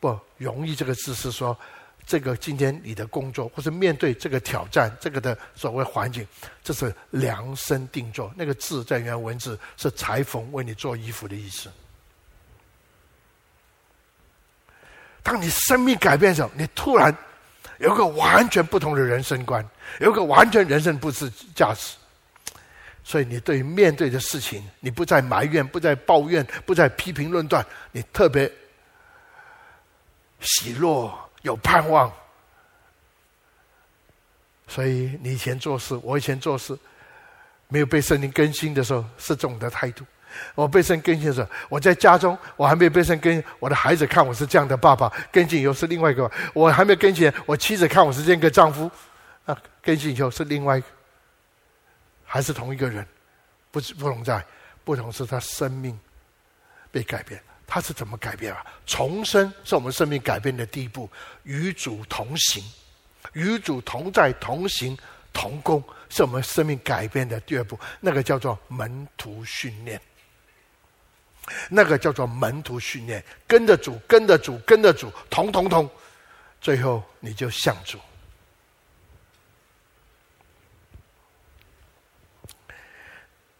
[0.00, 1.56] 不，容易这个字是说，
[2.04, 6.26] 这个今天你的工作或者面对这个挑战，这个的所谓环境，
[6.62, 8.32] 这是量身定做。
[8.36, 11.70] 那个字在原文字是裁缝为你做衣服的意思。
[15.26, 17.12] 当你生命改变的时候，你突然
[17.78, 21.96] 有个完全不同的人生观，有个完全人生不是价值，
[23.02, 28.48] 所以你对于面对的事情，你不再埋怨，不再抱怨，不再批评论断，你特别
[30.38, 31.12] 喜乐，
[31.42, 32.12] 有盼望。
[34.68, 36.78] 所以你以前做事，我以前做事，
[37.66, 40.04] 没有被圣灵更新的时候，是这种的态度。
[40.54, 48.90] 我被圣更新的时候，我在家中，我还没有被圣更，我的孩子看我是这样的爸爸，更新以后是另外一个；我还没有更新，我妻子看我是这个丈夫，
[49.44, 50.86] 啊，更新以后是另外一个，
[52.24, 53.06] 还是同一个人，
[53.70, 54.44] 不是不同在，
[54.84, 55.98] 不同是他生命
[56.90, 57.40] 被改变。
[57.68, 58.64] 他是怎么改变啊？
[58.86, 61.10] 重生是我们生命改变的第一步，
[61.42, 62.62] 与主同行，
[63.32, 64.96] 与主同在，同行
[65.32, 67.76] 同工，是我们生命改变的第二步。
[67.98, 70.00] 那个叫做门徒训练。
[71.70, 75.88] 那个叫做门徒训练，跟着主，跟着主，跟着主，同同同，
[76.60, 77.98] 最后你就像主。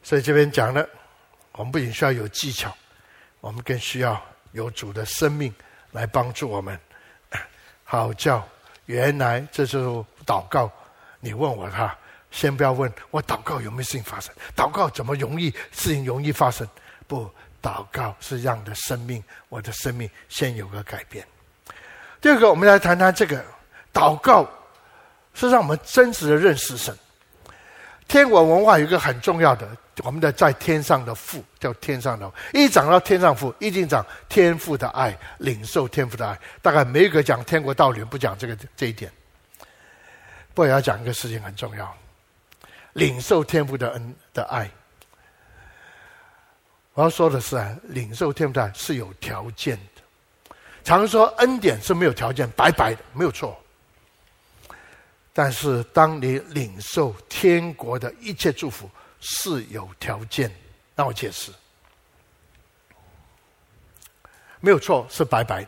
[0.02, 0.88] 所以这边讲了，
[1.52, 2.76] 我们不仅需要有技巧，
[3.40, 4.20] 我们更需要
[4.52, 5.54] 有主的生命
[5.92, 6.78] 来帮助我们。
[7.84, 8.46] 好叫
[8.86, 10.70] 原来这就是祷告，
[11.20, 11.96] 你问我他，
[12.30, 16.68] 先不要问我祷告有没有事情发生，祷告怎么容易事情容易发生？
[17.06, 17.30] 不。
[17.66, 21.26] 祷告是让的生命，我的生命先有个改变。
[22.20, 23.44] 第二个，我们来谈谈这个
[23.92, 24.48] 祷告，
[25.34, 26.96] 是让我们真实的认识神。
[28.06, 29.68] 天国文化有一个很重要的，
[30.04, 36.38] 我们的在天上的父叫天上的，一讲到天上父，一定讲天父的爱，领受天父的爱。
[36.62, 39.10] 大概没有一个讲天国道理不讲这个这一点。
[40.54, 41.92] 不过要讲一个事情很重要，
[42.92, 44.70] 领受天父的恩的爱。
[46.96, 50.02] 我要说的是啊，领受天父的是有条件的。
[50.82, 53.54] 常说恩典是没有条件，白白的，没有错。
[55.34, 60.50] 但是当你领受天国的一切祝福是有条件，
[60.94, 61.52] 让我解释。
[64.60, 65.66] 没有错，是白白，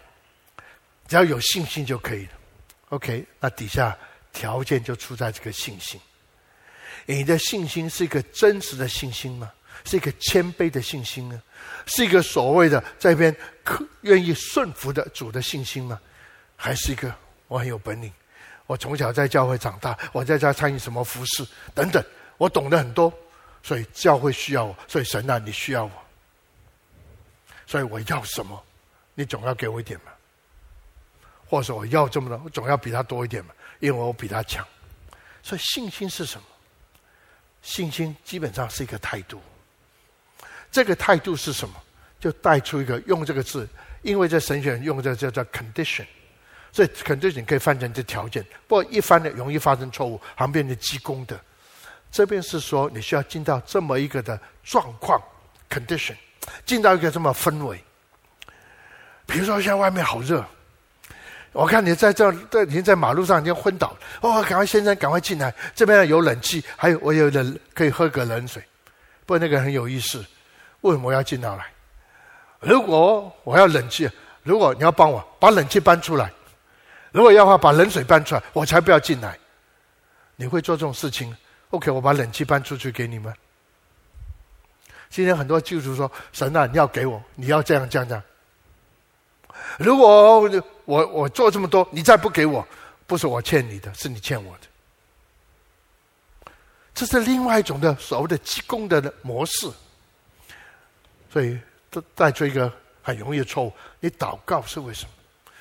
[1.07, 2.33] 只要有信心就可以了。
[2.89, 3.95] OK，那底下
[4.33, 6.01] 条件就出在这个信心。
[7.05, 9.53] 你的信心是一个真实的信心吗？
[9.89, 11.43] 是一个谦卑的信心呢，
[11.87, 15.99] 是一个所谓的在这边可愿意顺服的主的信心吗？
[16.55, 17.13] 还是一个
[17.47, 18.13] 我很有本领，
[18.67, 22.05] 我从小在教会长大，我在家参与什么服饰等等，
[22.37, 23.11] 我懂得很多，
[23.63, 25.93] 所以教会需要我，所以神啊，你需要我，
[27.67, 28.63] 所以我要什么，
[29.15, 30.13] 你总要给我一点嘛，
[31.47, 34.67] 或者我要这么多，我总要比他多一点嘛，因为我比他强，
[35.43, 36.47] 所以信心是什么？
[37.63, 39.41] 信心基本上是一个态度。
[40.71, 41.75] 这个态度是什么？
[42.21, 43.69] 就带出一个用这个字，
[44.03, 46.05] 因为在神学用这个叫做 condition，
[46.73, 48.45] 所以 condition 可以翻成这条件。
[48.67, 51.41] 不过一翻呢，容易发生错误，旁边的积功的。
[52.11, 55.23] 这边是说你需要进到这么一个的状况
[55.71, 56.17] condition，
[56.67, 57.81] 进到一个这么氛围。
[59.25, 60.45] 比如说现在外面好热，
[61.53, 68.61] 我看你在这这已经在马路上已经昏倒了，哦，赶快先生赶快进来，这边有冷气，还有我有冷可以喝个冷水。
[69.25, 70.25] 不过那个很有意思。
[70.83, 71.67] 为什么要进到来？
[72.61, 74.11] 如果我要冷气，
[74.43, 76.33] 如果你要帮我把冷气搬出来，
[77.13, 79.39] 如果要话把冷水搬出来，我才不要进来。
[80.37, 81.37] 你会做这种事情
[81.71, 83.33] ？OK，我把冷气搬出去给你们。
[85.09, 88.23] 今天很多基督徒说：“神啊，你要给我，你要这样这样这样。”
[89.79, 90.41] 如果
[90.85, 92.67] 我我做这么多，你再不给我，
[93.07, 96.53] 不是我欠你的，是你欠我的。
[96.95, 99.71] 这是另外一种的所谓的积功的模式。
[101.33, 101.59] 所以，
[101.91, 102.73] 这带出一个
[103.03, 105.11] 很容易的错误：你祷告是为什么？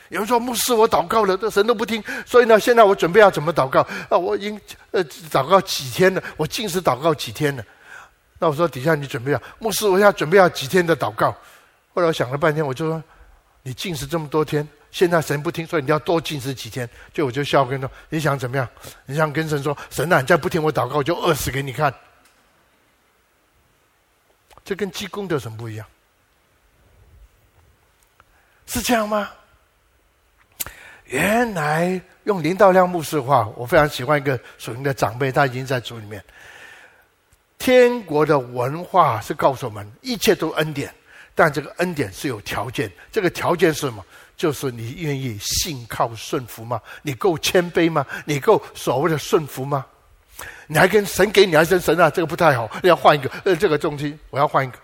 [0.09, 2.01] 有人说牧师，我祷告了，这神都不听。
[2.25, 3.81] 所以呢，现在我准备要怎么祷告？
[4.09, 4.59] 啊，我已经
[4.91, 7.63] 呃祷告几天了，我禁食祷告几天了。
[8.39, 11.31] 那我说底下你准备要牧师，我要准备要几天的祷告。
[11.93, 13.03] 后来我想了半天，我就说
[13.63, 16.89] 你禁食这么多天，现在神不听，所以你要多禁食几天。
[17.13, 18.65] 就我就笑跟他说，你想怎么样？
[19.05, 21.93] 你想跟神说，神啊，你再不听我祷告，我就饿死给你看。
[24.67, 25.87] 这跟积功德什么不一样？
[28.65, 29.29] 是这样吗？
[31.05, 36.21] 原来用林道亮牧师的话，我非常喜欢一个属灵的长辈，他已经在主里面。
[37.57, 40.93] 天国的文化是告诉我们，一切都恩典，
[41.33, 42.91] 但这个恩典是有条件。
[43.09, 44.05] 这个条件是什么？
[44.35, 46.81] 就是你愿意信靠顺服吗？
[47.03, 48.05] 你够谦卑吗？
[48.25, 49.85] 你够所谓的顺服吗？
[50.67, 52.09] 你还跟神给你还是神啊？
[52.09, 53.29] 这个不太好，要换一个。
[53.45, 54.77] 呃，这个中心我要换一个。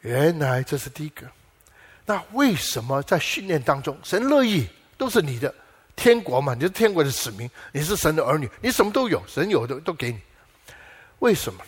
[0.00, 1.26] 原来这是第一个，
[2.04, 4.68] 那为什么在训练当中，神乐意
[4.98, 5.54] 都是你的
[5.96, 6.52] 天国嘛？
[6.52, 10.20] 你是天国的子民，你是神的儿女，你什么都有，神有的都给你。
[11.20, 11.64] 为什么？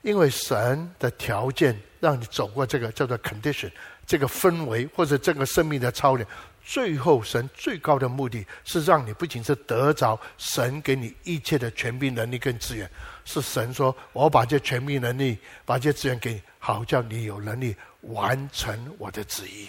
[0.00, 3.70] 因为神的条件让你走过这个叫做 condition，
[4.06, 6.26] 这个氛围或者这个生命的操练，
[6.64, 12.90] 最后神最高的目的是让你不仅是得着神给你一切的权柄能力跟资源，
[13.24, 16.42] 是神说我把这权柄能力，把这资源给你。
[16.58, 19.68] 好叫你有能力完成我的旨意，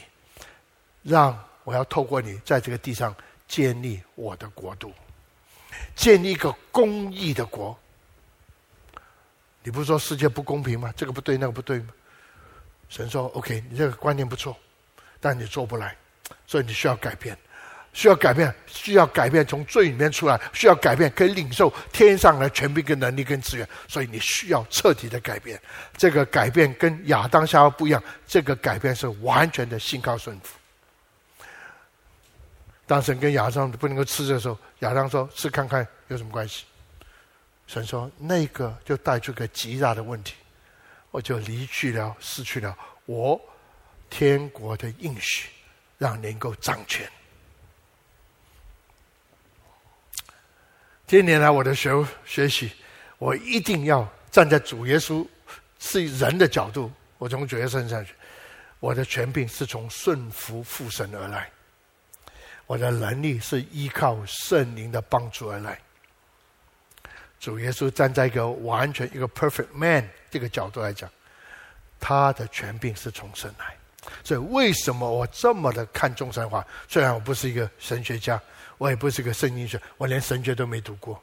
[1.03, 3.13] 让我要透过你在这个地上
[3.49, 4.93] 建立我的国度，
[5.93, 7.77] 建立一个公义的国。
[9.61, 10.93] 你不是说世界不公平吗？
[10.95, 11.87] 这个不对，那个不对吗？
[12.87, 14.57] 神说：“OK，你这个观念不错，
[15.19, 15.97] 但你做不来，
[16.47, 17.37] 所以你需要改变。”
[17.95, 25.57] 需要改变，需要改变，从罪里面出来，需要改变，可以领受天上的权柄、跟能力、跟资源，所以你需要彻底的改变。
[25.95, 30.57] 这个改变跟亚当夏娃不一样，这个改变是完全的信靠顺服。
[32.85, 36.65] 当神跟亚当不能够吃的时候，亚当说：“吃看看有什么关系？”
[37.65, 40.35] 神说：“那个就带出个极大的问题，
[41.11, 43.39] 我就离去了，失去了我
[44.09, 45.47] 天国的应许，
[45.97, 47.09] 让能够掌权。”
[51.07, 51.91] 今年来我的学
[52.25, 52.71] 学习，
[53.19, 55.27] 我一定要站在主耶稣
[55.79, 58.13] 是人的角度，我从主耶稣身上去，
[58.79, 61.49] 我的权柄是从顺服父神而来，
[62.65, 65.79] 我的能力是依靠圣灵的帮助而来。
[67.39, 71.07] 主耶稣站在一个完全一个 perfect man 这个角度来讲，
[71.99, 73.77] 他的权柄是从神来。
[74.23, 76.65] 所以为什么我这么的看重神话？
[76.87, 78.41] 虽然我不是一个神学家。
[78.77, 81.17] 我也不是个圣经学，我连神学都没读过，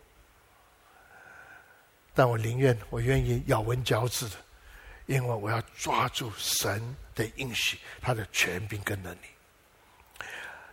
[2.14, 4.36] 但我宁愿我愿意咬文嚼字的，
[5.04, 10.26] 因为我要抓住神的应许，他的权柄跟能力。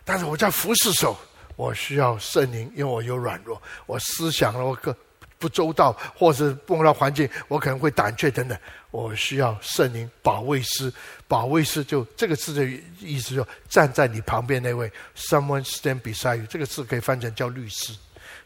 [0.06, 1.18] 但是我在服侍时候，
[1.54, 4.96] 我需要圣灵，因为我有软弱，我思想了我个
[5.40, 8.56] 不周到，或是碰到环境，我可能会胆怯等等。
[8.90, 10.92] 我需要圣灵保卫师，
[11.26, 12.64] 保卫师就这个字的
[13.00, 17.94] 意思就站在你旁边那位，someone stand beside you，这个字可以翻成叫律师，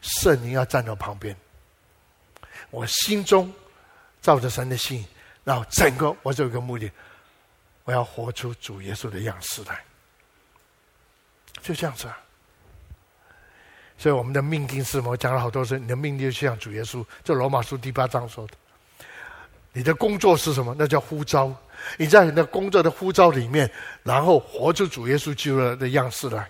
[0.01, 1.35] 圣灵要站到旁边。
[2.71, 3.51] 我心中
[4.21, 5.05] 照着神的心，
[5.43, 6.89] 然后整个我就有个目的，
[7.83, 9.83] 我要活出主耶稣的样式来，
[11.61, 12.17] 就这样子啊。
[13.97, 15.11] 所以我们的命定是什么？
[15.11, 18.53] 我讲了好多次，你的命定就像主耶稣，就罗马书第八章说的。
[19.71, 20.75] 你的工作是什么？
[20.77, 21.53] 那叫呼召。
[21.97, 23.69] 你在你的工作的呼召里面，
[24.03, 26.49] 然后活出主耶稣基督的样式来，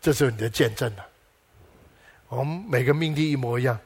[0.00, 1.06] 这是你的见证了。
[2.28, 3.78] 我们每个命定一模一样，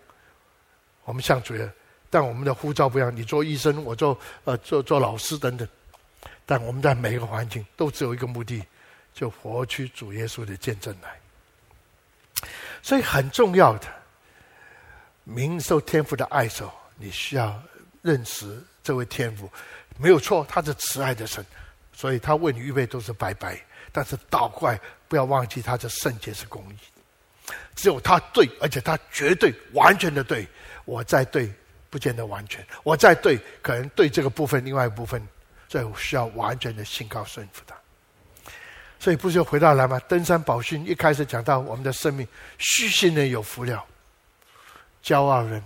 [1.05, 1.71] 我们像主耶稣，
[2.11, 3.15] 但我们的呼召不一样。
[3.15, 5.67] 你做医生，我做呃做做老师等等，
[6.45, 8.63] 但我们在每一个环境都只有一个目的，
[9.15, 11.19] 就活出主耶稣的见证来。
[12.85, 13.89] 所以很重要的，
[15.25, 17.59] 明受天赋的爱手，你需要
[18.03, 19.51] 认识这位天赋，
[19.97, 21.43] 没有错，他是慈爱的神，
[21.95, 23.59] 所以他为你预备都是白白。
[23.91, 24.79] 但是倒过来，
[25.09, 26.77] 不要忘记他的圣洁是公义，
[27.75, 30.47] 只有他对，而且他绝对完全的对。
[30.85, 31.51] 我再对，
[31.89, 35.27] 不见得完全；我再对，可能对这个部分，另外一部分，
[35.71, 37.74] 所以需要完全的信靠顺服他。
[39.05, 40.01] 所以不是又回到来吗？
[40.09, 42.27] 登山宝训一开始讲到我们的生命，
[42.57, 43.85] 虚心人有福了，
[45.05, 45.63] 骄傲人，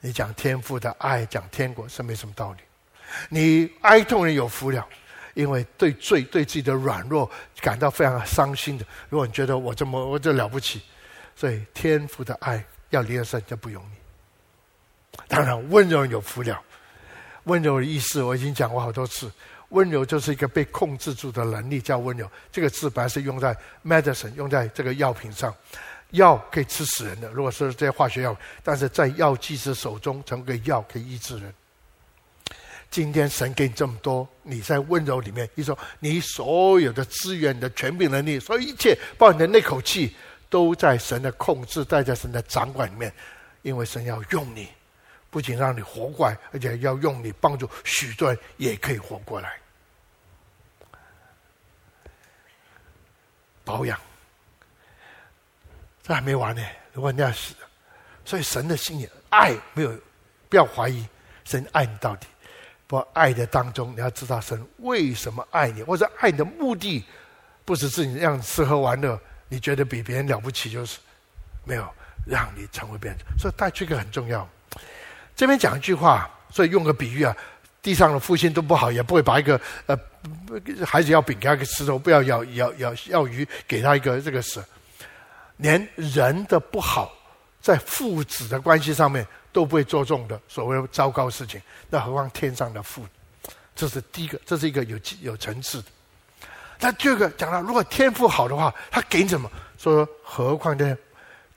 [0.00, 2.58] 你讲天赋的爱，讲天国是没什么道理。
[3.28, 4.84] 你哀痛人有福了，
[5.34, 7.30] 因为对罪、对自己的软弱
[7.60, 8.84] 感到非常伤心的。
[9.08, 10.82] 如果你觉得我这么我这了不起，
[11.36, 15.16] 所以天赋的爱要离了神就不容易。
[15.28, 16.60] 当然，温柔有福了。
[17.44, 19.30] 温柔的意思我已经讲过好多次，
[19.72, 22.30] 温柔就是一个被控制住的能力，叫温柔。
[22.50, 23.54] 这个字本来是用在
[23.84, 25.54] medicine，用在这个药品上。
[26.10, 31.52] 药可以吃死人的，如果是这些化学药，但是在药剂师手中成为药可以医治人。
[32.90, 40.14] 今天神给你这么多，你在温柔里面，你说你所有的资源、你的权柄能力，所有一切，包括你的那口气，
[40.50, 43.10] 都在神的控制，带在神的掌管里面。
[43.62, 44.68] 因为神要用你，
[45.30, 49.61] 不仅让你活过来，而且要用你帮助许多人也可以活过来。
[53.64, 53.98] 保养，
[56.02, 56.62] 这还没完呢。
[56.92, 57.54] 如果你要死，
[58.24, 59.98] 所以神的心也爱没有，
[60.48, 61.06] 不要怀疑，
[61.44, 62.26] 神爱你到底。
[62.86, 67.02] 不爱的当中，你要知道神为什么爱你，或者爱你的目的，
[67.64, 70.98] 不只是你让你吃喝玩乐，你觉得比别人了不起，就是
[71.64, 71.88] 没有
[72.26, 73.18] 让你成为别人。
[73.38, 74.46] 所以带这个很重要。
[75.34, 77.34] 这边讲一句话，所以用个比喻啊，
[77.80, 79.96] 地上的父亲都不好，也不会把一个呃
[80.84, 84.64] 孩子要饼给他个石头，不要要要要要鱼给他一个这个蛇，
[85.56, 87.12] 连人的不好，
[87.60, 89.26] 在父子的关系上面。
[89.52, 91.60] 都不会做重的所谓糟糕事情，
[91.90, 93.06] 那何况天上的父？
[93.76, 95.88] 这是第一个，这是一个有有层次的。
[96.80, 99.52] 那第二个讲了，如果天赋好的话，他给你什么？
[99.76, 100.96] 说何况呢？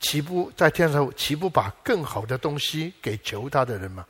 [0.01, 4.05] 岂不在天上，岂不把更好的东西给求他的人吗？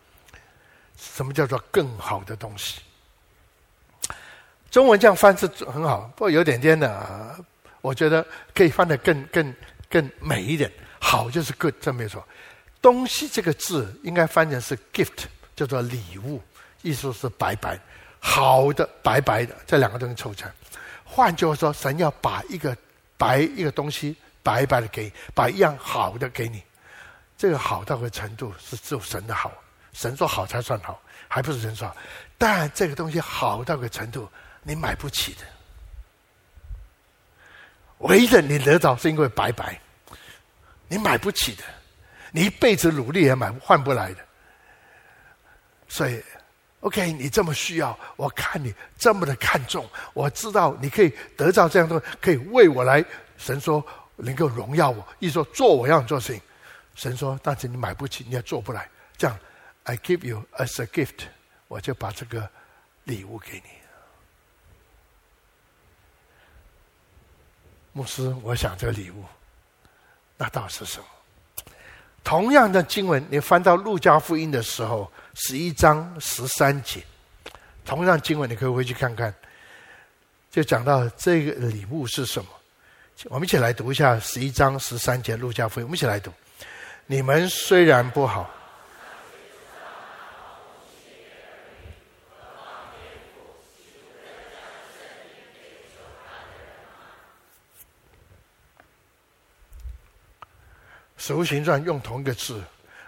[0.97, 2.81] 什么叫做更好的东西？
[4.75, 7.33] 中文这样翻是很好，不过有点点的，
[7.79, 9.55] 我觉得可以翻得更更
[9.89, 10.69] 更美一点。
[10.99, 12.21] 好就是 good，这没错。
[12.81, 16.41] 东西这个字应该翻成是 gift，叫做礼物，
[16.81, 17.79] 意思是白白
[18.19, 20.51] 好的白白的这两个东西凑成。
[21.05, 22.75] 换句话说，神要把一个
[23.15, 24.13] 白一个东西
[24.43, 26.61] 白白的给，把一样好的给你。
[27.37, 29.53] 这个好到个程度是只有神的好，
[29.93, 31.95] 神说好才算好，还不是神说好。
[32.37, 34.29] 但这个东西好到个程度，
[34.67, 35.41] 你买不起的。
[37.99, 39.79] 唯一的你得到是因为白白，
[40.87, 41.63] 你买不起的。
[42.31, 44.25] 你一辈子努力也买换不来的，
[45.87, 46.21] 所以
[46.81, 53.03] ，OK，你这么需要，我看你这么的看重，我知道你可以得到这样的，可以为我来。
[53.37, 53.81] 神说
[54.17, 56.41] 能够荣耀我，意思说做我要做事情。
[56.95, 58.89] 神说，但是你买不起，你也做不来。
[59.15, 59.39] 这样
[59.83, 61.27] ，I give you as a gift，
[61.69, 62.49] 我就把这个
[63.05, 63.84] 礼物给你。
[67.97, 69.23] 牧师，我想这个礼物，
[70.35, 71.05] 那到底是什么？
[72.25, 77.01] 同样的经文，你翻到路加福音的时候，十一章十三节，
[77.85, 79.33] 同样经文你可以回去看看，
[80.51, 82.49] 就讲到这个礼物是什么。
[83.29, 86.33] 我们一起来读一下十一章十三节路加福音，我们一起来读：
[87.05, 88.49] 你们虽然不好。
[101.25, 102.63] 使徒行传用同一个字，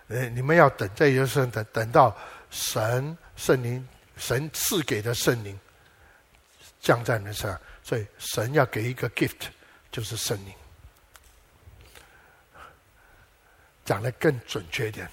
[0.07, 2.17] 呃，你们要等，这就是等等到
[2.49, 5.55] 神圣灵、神赐给的圣灵
[6.79, 9.49] 降在你们身上，所以神要给一个 gift，
[9.91, 10.53] 就是圣灵。
[13.85, 15.07] 讲得更准确一点，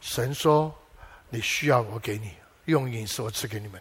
[0.00, 0.76] 神说
[1.30, 2.32] ：“你需要我给你，
[2.64, 3.80] 用饮食我赐给你们。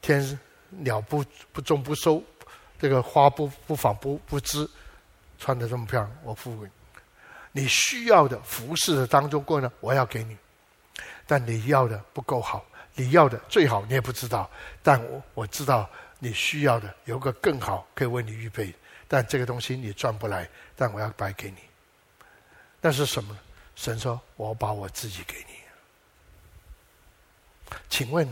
[0.00, 1.22] 天鸟不
[1.52, 2.24] 不种不收，
[2.80, 4.66] 这个花不不纺不不织，
[5.38, 6.72] 穿得这么漂亮，我付给你。”
[7.56, 10.36] 你需要的服侍的当中过呢，我要给你，
[11.26, 12.62] 但你要的不够好，
[12.94, 14.50] 你要的最好你也不知道，
[14.82, 15.88] 但我我知道
[16.18, 18.74] 你需要的有个更好可以为你预备，
[19.08, 20.46] 但这个东西你赚不来，
[20.76, 21.56] 但我要白给你。
[22.78, 23.34] 那是什么？
[23.74, 25.56] 神说：“我把我自己给你。”
[27.88, 28.28] 请问，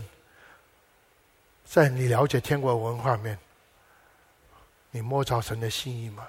[1.63, 3.35] 在你了解天国文化面，
[4.91, 6.27] 你摸着神的心意吗？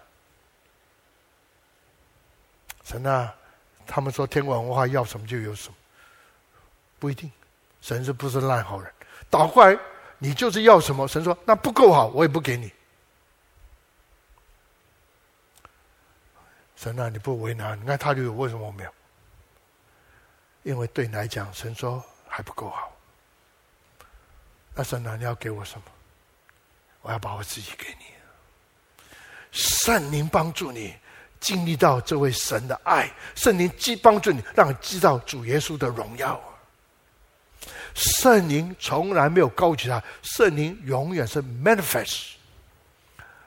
[2.87, 3.35] 神啊，
[3.85, 5.75] 他们说天国文化要什么就有什么，
[7.01, 7.29] 不一定。
[7.83, 8.93] 神是不是烂好人？
[9.29, 9.77] 倒过来，
[10.19, 11.09] 你就是要什么？
[11.09, 12.73] 神说那不够好，我也不给你。
[16.77, 18.95] 神啊，你不为难，你看他就有，为什么我没有？
[20.63, 22.93] 因为对你来讲，神说还不够好。
[24.77, 25.85] 那神啊，你要给我什么？
[27.03, 28.07] 我要把我自己给你。
[29.51, 30.95] 圣灵帮助你。
[31.47, 36.41] 经历到这位神的爱，圣灵既帮助你，让你知道主耶稣的荣耀。
[37.95, 42.31] 圣灵从来没有高举他，圣灵永远是 manifest，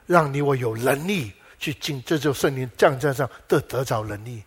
[0.06, 4.42] 让你我有能力去进，这就圣灵降在上的得着能力，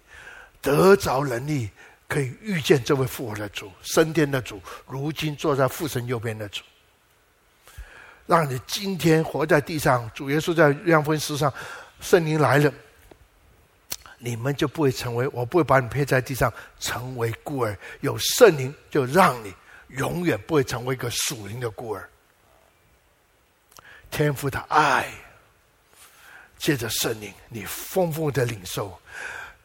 [0.59, 1.69] 得着能力
[2.07, 6.63] 可以遇见这位复活的主、升天的主，如今坐在父神右边的主，
[8.25, 11.53] 让你今天活在地上，主耶稣在约翰福音书上，
[12.01, 12.73] 圣灵来了。
[14.25, 17.77] 你们就不会成为，我不会把你撇在地上，成为孤儿。
[17.99, 19.53] 有圣灵，就让你
[19.89, 22.09] 永远不会成为一个属灵的孤儿。
[24.09, 25.11] 天父的爱，
[26.57, 28.97] 借着圣灵，你丰富的领受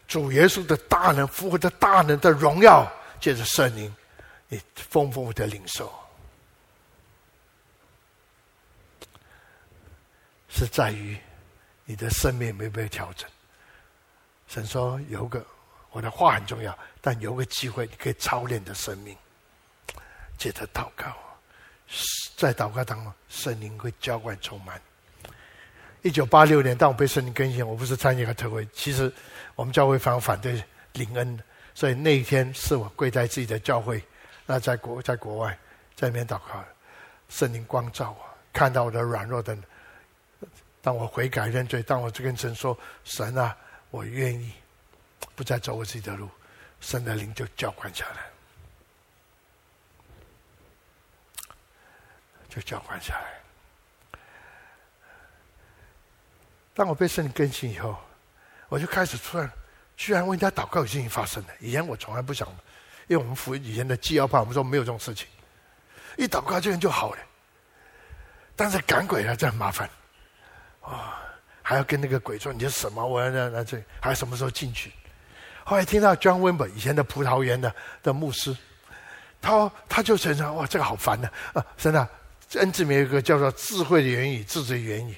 [0.08, 2.84] 主耶稣的大能、复活的大能的荣耀，
[3.20, 3.94] 借着圣灵，
[4.48, 5.92] 你丰富的领受，
[10.48, 11.16] 是在于
[11.84, 13.30] 你的生命没有被调整。
[14.48, 15.44] 神说：“有个
[15.90, 19.14] 我的话很重要，但有个机会你可以操练的生命，
[20.38, 21.14] 借着祷告，
[22.34, 24.80] 在祷告当中，圣灵会浇灌充满。
[26.00, 29.12] 一九八六年，当我被圣灵更新，我不是参加一个特会，其实
[29.54, 31.38] 我们教会方反对灵恩，
[31.74, 34.02] 所以那一天是我跪在自己的教会，
[34.46, 35.58] 那在国在国外
[35.94, 36.64] 在那边祷告，
[37.28, 39.54] 圣灵光照我，看到我的软弱的，
[40.80, 42.74] 当我悔改认罪，当我就跟神说：
[43.04, 43.54] 神啊。”
[43.90, 44.52] 我愿意
[45.34, 46.28] 不再走我自己的路，
[46.80, 48.26] 圣的灵就浇灌下来，
[52.48, 53.40] 就浇灌下来。
[56.74, 57.98] 当我被圣灵更新以后，
[58.68, 59.50] 我就开始突然
[59.96, 61.48] 居然为人家祷告，有事情发生了。
[61.58, 62.46] 以前我从来不想，
[63.06, 65.26] 因为我们服以前的基要派，我们说没有这种事情，
[66.16, 67.18] 一祷告这人就好了。
[68.54, 69.88] 但是赶鬼了，这很麻烦，
[70.82, 71.27] 啊、哦。
[71.68, 73.06] 还要跟那个鬼说你是什么？
[73.06, 74.90] 我要那那这还要什么时候进去？
[75.64, 77.70] 后来听到 John Wimber 以前的葡萄园的
[78.02, 78.56] 的牧师，
[79.38, 81.62] 他他就承认哇，这个好烦的啊！
[81.76, 82.08] 真的，
[82.54, 85.14] 恩赐里面有一个叫做智慧的言语，智慧的言语，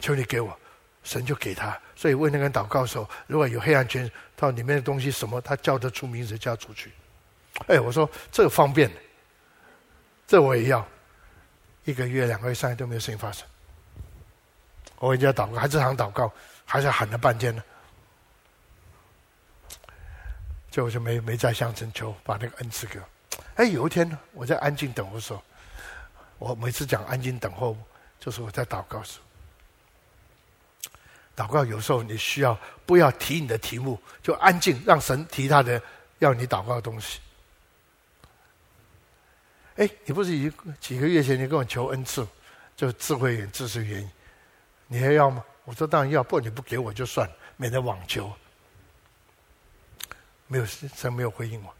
[0.00, 0.58] 求你给我，
[1.04, 1.78] 神就给他。
[1.94, 6.90] 所以为那个人祷告的时候，如果有黑暗圈到里面的东西什么，他叫得出名字叫出去。
[7.68, 8.90] 哎，我说这个方便，
[10.26, 10.84] 这我也要。
[11.84, 13.46] 一个月、两个月、三个月都没有事情发生。
[14.98, 16.32] 我人家祷告，还是想祷告，
[16.64, 17.62] 还是喊了半天呢。
[20.70, 23.04] 最后就没没再向神求，把那个恩赐给我。
[23.54, 25.42] 哎，有一天呢，我在安静等候的时候，
[26.38, 27.76] 我每次讲安静等候，
[28.20, 29.18] 就是我在祷告时。
[31.34, 35.80] 祷告有时候你需要不要提你的题目，就安静让神提他的
[36.18, 37.20] 要你祷告的东西。
[39.76, 42.26] 哎，你不是一几个月前你跟我求恩赐，
[42.76, 44.10] 就智慧眼、知识原因。
[44.88, 45.44] 你还要吗？
[45.64, 48.32] 我说当然要，不过你不给我就算了，免得妄求。
[50.46, 51.74] 没有神没有回应我。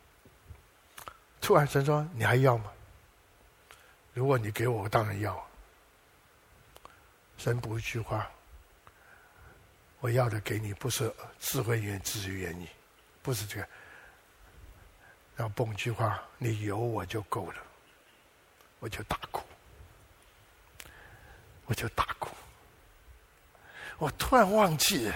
[1.41, 2.71] 突然神说：“你还要吗？”
[4.13, 5.49] 如果你给我，我当然要。
[7.39, 8.31] 神补一句话
[10.01, 12.69] ：“我要的给你，不是智慧言语、知识言语，
[13.23, 13.67] 不是这个。”
[15.35, 17.57] 然后蹦一句话：“你有我就够了。”
[18.81, 19.43] 我就大哭，
[21.65, 22.37] 我就大哭。
[23.99, 25.15] 我突然忘记了，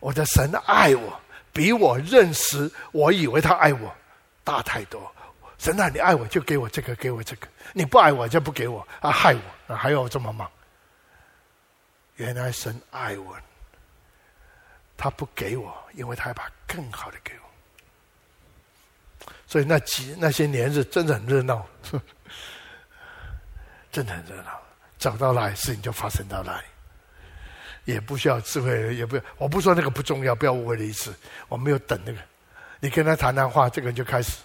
[0.00, 1.20] 我的神爱我，
[1.52, 3.94] 比我认识我以为他爱我
[4.44, 5.12] 大太多。
[5.58, 10.50] 神啊，你爱我就给我这个，给我这个；你不爱我就不给我，啊，害我，啊，还要我这么忙。
[12.16, 13.34] 原来神爱我，
[14.98, 19.26] 他不给我，因为他要把更好的给我。
[19.46, 21.66] 所以那几那些年日真的很热闹，
[23.90, 24.60] 真的很热闹。
[24.98, 26.66] 找到哪里，事情就发生到哪里。
[27.86, 31.14] 也不需要智慧，也不，我不说那个不重要，不要误会的意思。
[31.48, 32.18] 我没有等那个，
[32.80, 34.36] 你跟他谈谈话，这个人就开始，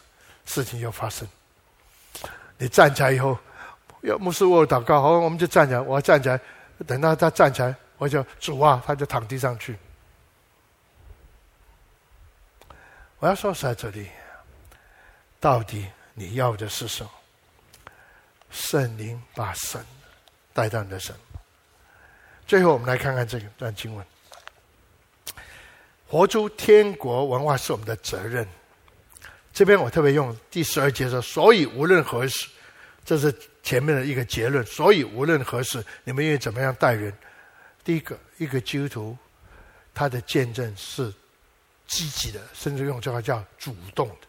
[0.46, 1.28] 事情就发生。
[2.58, 3.38] 你站起来以后，
[4.04, 5.82] 要牧师为我祷告，好，我们就站起来。
[5.82, 6.40] 我要站起来，
[6.86, 9.76] 等到他站起来，我就主啊，他就躺地上去。
[13.18, 14.08] 我要说在这里，
[15.40, 17.10] 到底你要的是什么？
[18.52, 19.84] 圣灵把神
[20.54, 21.16] 带到你的神。
[22.52, 24.06] 最后，我们来看看这个段经文：
[26.06, 28.46] 活出天国文化是我们的责任。
[29.54, 32.50] 这边我特别用第十二节说：“所以无论何时，
[33.06, 33.34] 这是
[33.64, 34.66] 前面的一个结论。
[34.66, 37.14] 所以无论何时，你们愿意怎么样待人？
[37.86, 39.18] 第一个，一个基督徒，
[39.94, 41.10] 他的见证是
[41.88, 44.28] 积极的，甚至用这话叫主动的。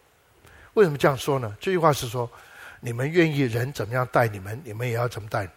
[0.75, 1.57] 为什么这样说呢？
[1.61, 2.31] 这句话是说，
[2.79, 5.51] 你们愿意人怎么样待你们，你们也要怎么待。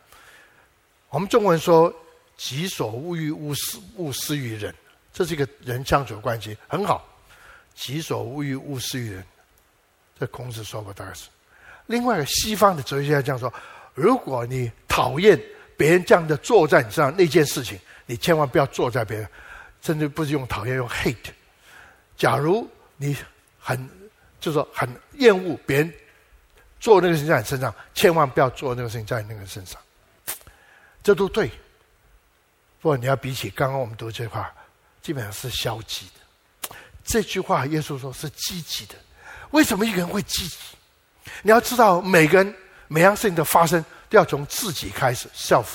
[1.10, 1.96] 我们中文说。
[2.38, 4.74] 己所勿欲，勿施勿施于人，
[5.14, 7.08] 这是一个人相处的关系，很好。
[7.74, 9.26] 己所勿欲，勿施于人，
[10.20, 11.28] 这孔子说过，大概是
[11.88, 13.54] 另外一个西方的哲学家这样说：
[13.94, 15.40] 如果你讨厌
[15.78, 19.30] 别人这样的坐在你身上那件事情，你千万不要坐在别人，
[19.82, 21.32] 甚至不是用讨厌，用 hate。
[22.18, 22.66] 假如
[22.96, 23.16] 你
[23.60, 23.90] 很
[24.40, 25.94] 就说很厌恶别人
[26.80, 29.80] 做那个事情在你身上，千万不要做那个事情在你那个身上，
[31.04, 31.50] 这都对。
[32.86, 34.54] 不过你要比起刚刚我们读这句话，
[35.02, 36.76] 基本上是消极的。
[37.04, 38.94] 这句话耶稣说是积极的。
[39.50, 40.56] 为什么一个人会积极？
[41.42, 42.56] 你要知道，每个人
[42.88, 45.66] 每样事情的发生都要从自己开始，self。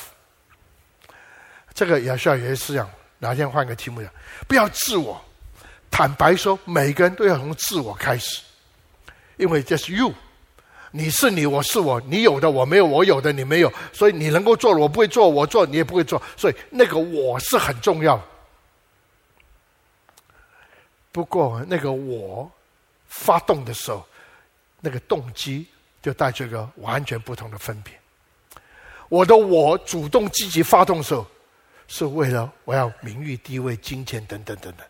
[1.74, 2.88] 这个也需要有些思想。
[3.18, 4.12] 哪天换个题目讲，
[4.46, 5.20] 不要自我。
[5.90, 8.40] 坦白说，每个人都要从自我开始，
[9.36, 10.14] 因为这是 you，
[10.92, 18.20] 你是你，我是我，你有的我没有，我有的你没有，所以你能够做，我不会做，我做你也不会做，所以那个我是很重要。
[21.12, 22.50] 不过那个我
[23.06, 24.04] 发动的时候，
[24.80, 25.66] 那个动机
[26.02, 27.92] 就带出一个完全不同的分别。
[29.08, 31.26] 我的我主动积极发动的时候，
[31.88, 34.86] 是为了我要名誉、地位、金钱等等等等。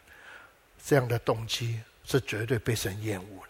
[0.85, 3.43] 这样的动机是绝对被神厌恶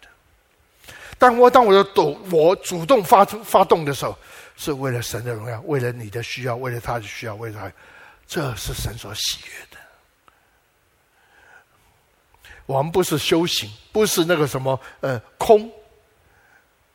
[1.21, 4.17] 当我当我的动我主动发出发动的时候，
[4.57, 7.71] 是为了神的荣耀，为了你的需要，为了他的需要，为了他，
[8.25, 9.77] 这是神所喜悦的。
[12.65, 15.71] 我们不是修行，不是那个什么呃空。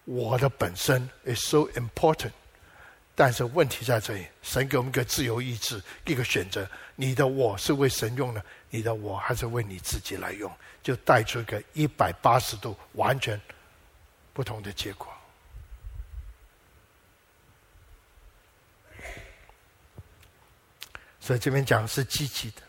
[0.06, 2.32] 我的本身 is so important，
[3.14, 6.68] 但是问题在这里，神给我们一个自由意志，一个选择。
[6.96, 8.42] 你的我是为神用的。
[8.70, 10.50] 你的我还是为你自己来用，
[10.82, 13.40] 就带出一个一百八十度完全
[14.36, 15.10] 不同的结果。
[21.18, 22.62] 所以这边讲是积极的，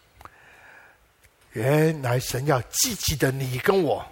[1.51, 4.09] 原来神要积极的你跟我，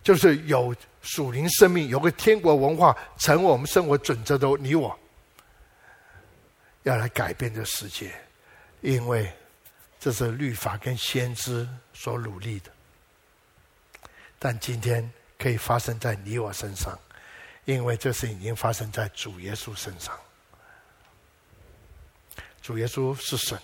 [0.00, 4.96] 就是有属灵生命，有个天国文化，成为我们生活准则的你我，
[6.84, 8.14] 要来改变这世界，
[8.80, 9.28] 因为。
[10.00, 12.70] 这是律法跟先知所努力的，
[14.38, 16.98] 但今天可以发生在你我身上，
[17.64, 20.18] 因为这事已经发生在主耶稣身上。
[22.62, 23.58] 主耶稣是神，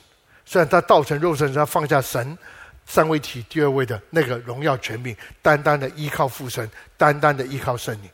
[0.45, 2.37] 虽然他道成肉身，他放下神
[2.85, 8.11] 三位体第二位的那个荣耀权柄，单单的依靠父神，单单的依靠圣灵。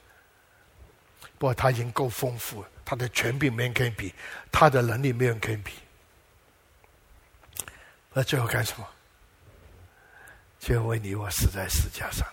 [1.38, 4.14] 不过他已经够丰富了，他的权柄没人可以比，
[4.52, 5.72] 他的能力没人可以比。
[8.12, 8.86] 那最后干什么？
[10.58, 12.26] 最后为你我死在十架上。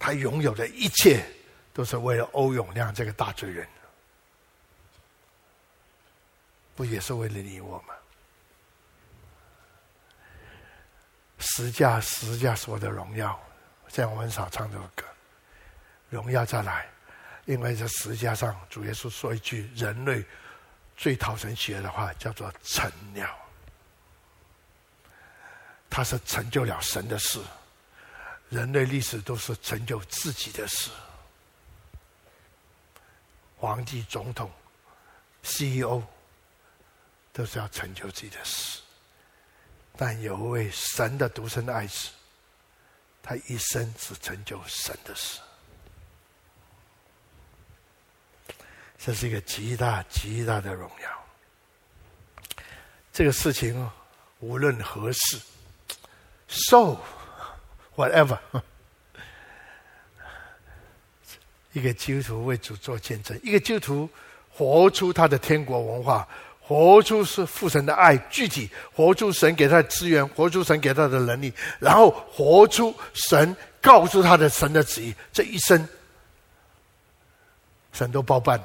[0.00, 1.24] 他拥有的一切，
[1.72, 3.68] 都是为了欧永亮这个大罪人，
[6.74, 7.94] 不也是为了你我吗？
[11.38, 13.38] 十架，十架是我的荣耀。
[13.88, 15.04] 现在我很少唱这首歌，
[16.08, 16.88] 荣耀再来，
[17.44, 20.24] 因为在十架上，主耶稣说一句人类。
[20.96, 23.34] 最讨神喜悦的话叫做“成了”，
[25.88, 27.40] 他是成就了神的事。
[28.50, 30.90] 人类历史都是成就自己的事，
[33.56, 34.50] 皇帝、总统、
[35.42, 36.02] CEO
[37.32, 38.80] 都是要成就自己的事。
[39.96, 42.10] 但有一位神的独生爱子，
[43.22, 45.38] 他一生只成就神的事。
[48.98, 51.24] 这是一个极大极大的荣耀。
[53.12, 53.90] 这个事情
[54.40, 55.40] 无论何事
[56.48, 56.96] ，so
[58.00, 58.38] whatever，
[61.72, 64.10] 一个基督徒为主做见证， 一个基督徒
[64.48, 66.26] 活出他的天国文化，
[66.60, 75.88] 活出是父神的爱，具体活出神给他的资源，活出神给他的能力，然后活出神告诉他的神的旨意，这一生
[77.92, 78.62] 神都包办。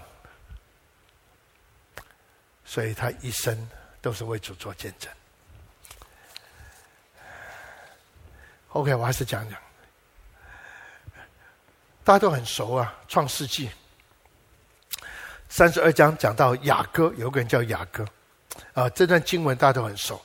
[2.63, 3.69] 所以他一生
[4.01, 5.11] 都是为主做见证。
[8.75, 9.57] OK，我还是讲讲，
[12.03, 13.69] 大家都很熟啊，《创世纪》
[15.47, 18.05] 三十二章讲到雅各，有个人叫雅各，
[18.73, 20.21] 啊，这段经文大家都很熟。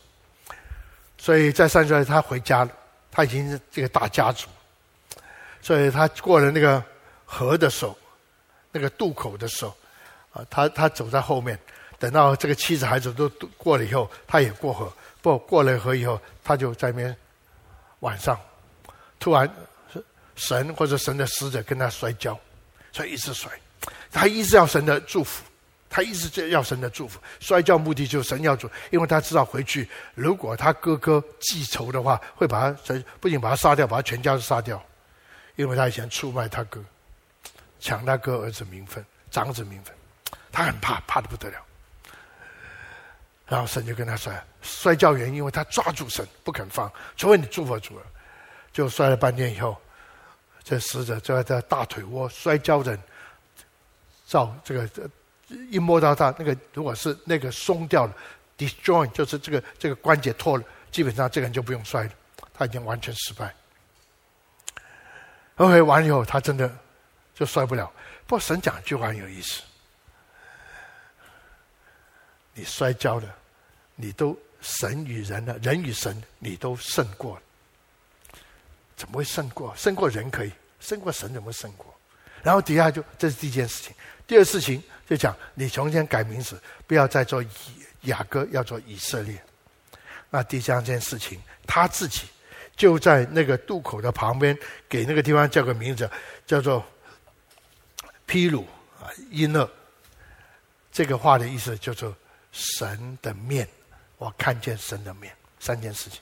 [1.16, 2.72] 所以在三十二，他回家了，
[3.12, 4.48] 他已经是这个大家族，
[5.62, 6.82] 所以他过了那个
[7.24, 7.96] 河的时候，
[8.72, 9.76] 那个渡口的时候，
[10.32, 11.56] 啊，他他走在后面。
[12.00, 14.92] 等到这个妻子孩子都过了以后，他也过河。
[15.22, 17.16] 不过了河以后，他就在那边
[18.00, 18.38] 晚上，
[19.18, 19.48] 突然
[20.34, 22.38] 神或者神的使者跟他摔跤，
[22.92, 23.50] 所以一直摔。
[24.10, 25.42] 他一直要神的祝福，
[25.88, 27.20] 他一直就要神的祝福。
[27.38, 34.82] 摔跤目的就是神要祝，因为他知道回去如果他哥哥记仇的话，会把他不仅把他杀掉，把他全家都杀掉，
[35.56, 36.84] 因为他以前出卖他哥。
[37.78, 39.94] 抢他哥儿子名分，长子名分，
[40.52, 41.58] 他很怕，怕的不得了。
[43.46, 48.06] 然后神就跟他摔，摔跤原因，为他抓住神不肯放，除非你祝福主了，
[48.72, 49.76] 就摔了半天以后，
[50.62, 53.00] 这死者就在他大腿窝摔跤人，
[54.26, 55.10] 照这个
[55.70, 58.14] 一摸到他那个，如果是那个松掉了
[58.58, 62.10] ，disjoint 就是这个这个关节脱了，基本上这个人就不用摔了，
[62.52, 63.54] 他已经完全失败。
[65.56, 66.70] OK，完了以后他真的
[67.34, 67.90] 就摔不了。
[68.26, 69.62] 不过神讲一句话很有意思：
[72.54, 73.34] 你摔跤了，
[73.96, 77.40] 你都神与人呢，人与神你都胜过。
[78.96, 79.74] 怎么会胜过？
[79.76, 81.94] 胜过人可以，胜过神怎么胜过？
[82.42, 83.94] 然后底下就这是第一件事情。
[84.26, 87.48] 第二事情就讲你从前改名字，不要再做以
[88.02, 89.42] 雅各，要做以色列。
[90.30, 92.22] 那第三件事情，他自己。
[92.76, 94.58] 就在那个渡口的旁边，
[94.88, 96.10] 给那个地方叫个名字，
[96.46, 96.82] 叫做
[98.24, 98.66] 披鲁
[98.98, 99.70] 啊，因勒。
[100.90, 102.16] 这个话的意思叫做
[102.52, 103.68] 神的面，
[104.20, 105.34] 我看见神的面。
[105.58, 106.20] 三件事情。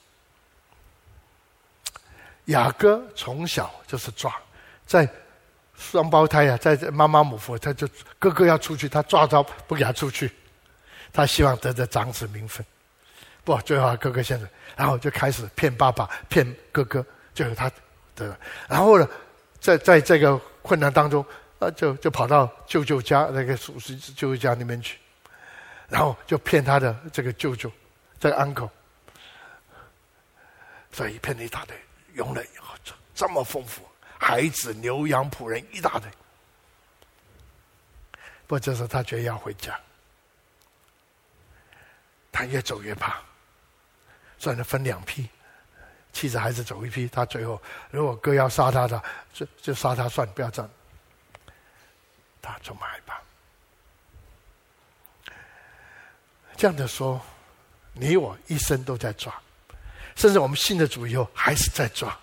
[2.46, 4.34] 雅各从小就是抓，
[4.86, 5.08] 在
[5.76, 7.88] 双胞胎啊，在妈妈母腹，他就
[8.18, 10.32] 哥哥要出去，他抓着不给他出去，
[11.12, 12.64] 他希望得着长子名分。
[13.44, 14.48] 不，最后哥哥先生。
[14.76, 17.70] 然后就开始骗爸爸，骗哥哥，就是他
[18.14, 18.38] 的。
[18.68, 19.08] 然后呢，
[19.60, 21.24] 在在这个困难当中，
[21.58, 24.98] 啊，就就跑到舅舅家那个叔叔舅舅家里面去，
[25.88, 27.70] 然后就骗他的这个舅舅，
[28.18, 28.70] 这个 uncle，
[30.92, 31.80] 所以骗了一大堆，
[32.14, 32.74] 用了以后
[33.14, 33.88] 这么丰富，
[34.18, 36.10] 孩子、牛羊、仆人一大堆。
[38.46, 39.78] 不过这时候他决定要回家，
[42.32, 43.20] 他越走越怕。
[44.40, 45.28] 算了，分两批，
[46.12, 47.08] 妻子孩子走一批。
[47.08, 47.60] 他最后，
[47.90, 49.02] 如果哥要杀他的，
[49.32, 50.70] 就就杀他算，不要这样。
[52.40, 53.20] 他充满害怕。
[56.56, 57.20] 这样的说，
[57.98, 59.34] 你我一生都在抓，
[60.14, 62.16] 甚至我们信了主以后还是在抓。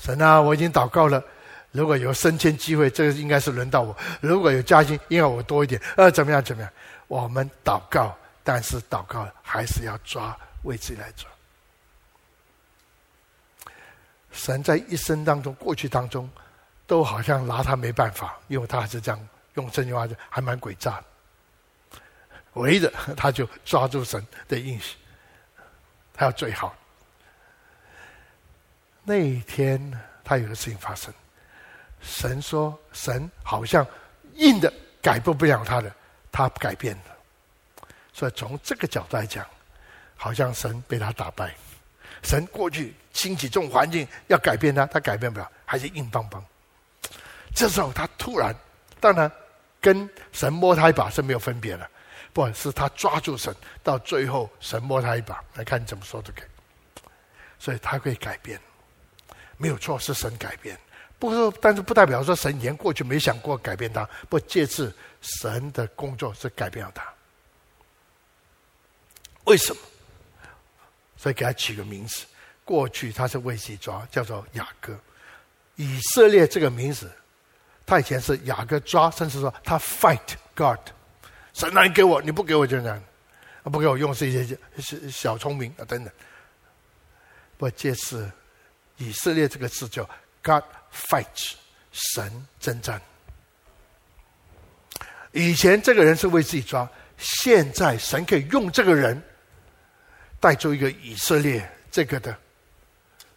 [0.00, 1.22] 神啊，我已经祷告了，
[1.70, 5.80] 如果有升迁机会，这个应该是轮到我；如果有加薪，应该我多一点。
[5.96, 6.42] 呃，怎么样？
[6.42, 6.70] 怎么样？
[7.08, 10.36] 我们祷告，但是祷告还是要抓。
[10.62, 11.28] 为自己来抓，
[14.30, 16.30] 神在一生当中、过去当中，
[16.86, 21.00] 都好像拿他没办法，因为他还是这样用这句话还蛮诡诈。
[21.00, 21.04] 的
[22.54, 24.96] 围着， 他就抓住神的应许，
[26.14, 26.74] 他要最好。
[29.04, 31.12] 那一天，他有个事情发生，
[32.00, 33.86] 神说：“神好像
[34.34, 35.94] 硬的改变不了他的，
[36.30, 39.46] 他改变了。”所以从这个角度来讲。
[40.14, 41.52] 好像神被他打败，
[42.22, 46.40] 神过去兴起这种环境要改变他，他改变不了，还是硬邦邦。
[47.52, 48.54] 这时候他突然，
[49.00, 49.28] 当然
[49.80, 51.90] 跟神摸他一把是没有分别了，
[52.32, 56.44] 不是他抓住神，到最后神摸他一把，来看你怎么说都可以。
[57.58, 58.60] 所以他可以改变，
[59.56, 60.78] 没有错，是神改变。
[61.18, 67.06] 不过，但是不代表说神以前过去没想过改变他，不，这次神的工作是改变了他。
[69.44, 69.80] 为什么？
[71.16, 72.24] 所以给他起个名字，
[72.64, 74.98] 过去他是为自己抓，叫做雅各。
[75.76, 77.08] 以色列这个名字，
[77.86, 80.80] 他以前是雅各抓，甚至说他 fight God，
[81.54, 83.02] 神来给我，你不给我就这样，
[83.64, 86.12] 不给我用是一些小小聪明啊等等。
[87.56, 88.30] 不，这是
[88.96, 90.08] 以色列这个字叫
[90.42, 91.52] God fights”，
[91.92, 93.00] 神征战。
[95.32, 96.88] 以前这个人是为自己抓，
[97.18, 99.22] 现在神可以用这个人。
[100.40, 102.36] 带出一个以色列这个的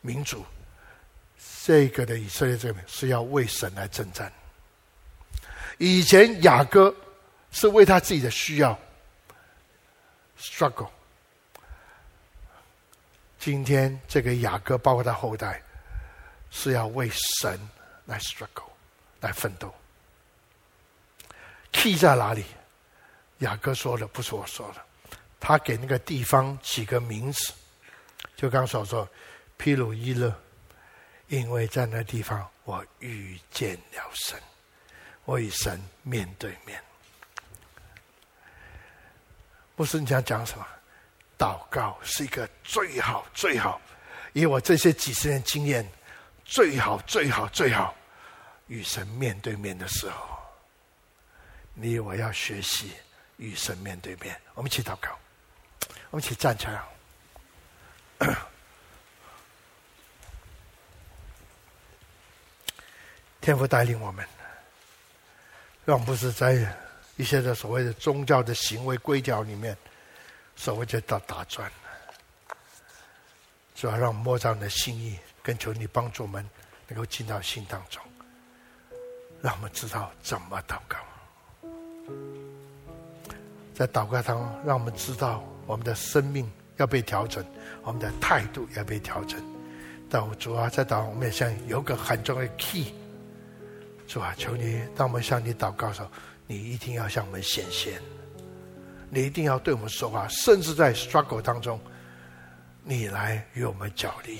[0.01, 0.43] 民族，
[1.63, 4.33] 这个的以色列这个是要为神来征战。
[5.77, 6.89] 以前雅各
[7.55, 8.77] 是为他自己的需要
[10.37, 10.89] struggle，
[13.39, 15.63] 今天这个雅各包括他后代
[16.51, 17.57] 是要为神
[18.07, 18.67] 来 struggle
[19.21, 19.73] 来奋斗。
[21.71, 22.43] key 在哪里？
[23.37, 24.81] 雅各说的不是我说的。
[25.39, 27.53] 他给那个地方起个名字，
[28.35, 29.07] 就刚所说，
[29.55, 30.35] 皮鲁伊勒，
[31.29, 34.37] 因为在那地方我遇见了神，
[35.23, 36.83] 我与神面对面。
[39.75, 40.65] 不是你想讲什么？
[41.37, 43.81] 祷告是一个最好最好，
[44.31, 45.85] 以我这些几十年经验，
[46.45, 47.93] 最好最好最好
[48.67, 50.39] 与神面对面的时候，
[51.73, 52.93] 你我要学习
[53.35, 54.39] 与神面对面。
[54.53, 55.09] 我们一起祷告。
[56.09, 56.81] 我们一起站起来。
[63.41, 64.25] 天父带领我们，
[65.83, 66.73] 让不是在
[67.17, 69.75] 一些的所谓的宗教的行为规条里面，
[70.55, 71.71] 所谓的打打转，
[73.73, 76.47] 主要让我们摸着你的心意，跟求你帮助我们
[76.87, 78.01] 能够进到心当中，
[79.41, 80.97] 让我们知道怎么祷告。
[83.73, 87.45] 在祷告当中，让我们知道我们的生命要被调整，
[87.83, 89.41] 我们的态度要被调整。
[90.09, 92.93] 但主啊，在祷告，我们也像有个很重要的 key。
[94.07, 96.09] 主啊，求你，当我们向你祷告的时候，
[96.47, 98.01] 你一定要向我们显现，
[99.09, 101.79] 你一定要对我们说话，甚至在 struggle 当中，
[102.83, 104.39] 你来与我们较力。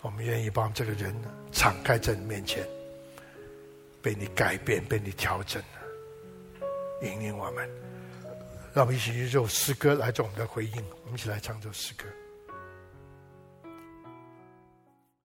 [0.00, 1.14] 我们愿意把这个人
[1.52, 2.66] 敞开在你面前，
[4.02, 5.62] 被你改变，被你调整。
[7.02, 7.68] 引领我们，
[8.72, 10.84] 让我们一起用这首诗歌来做我们的回应。
[11.04, 12.04] 我们一起来唱这首诗歌。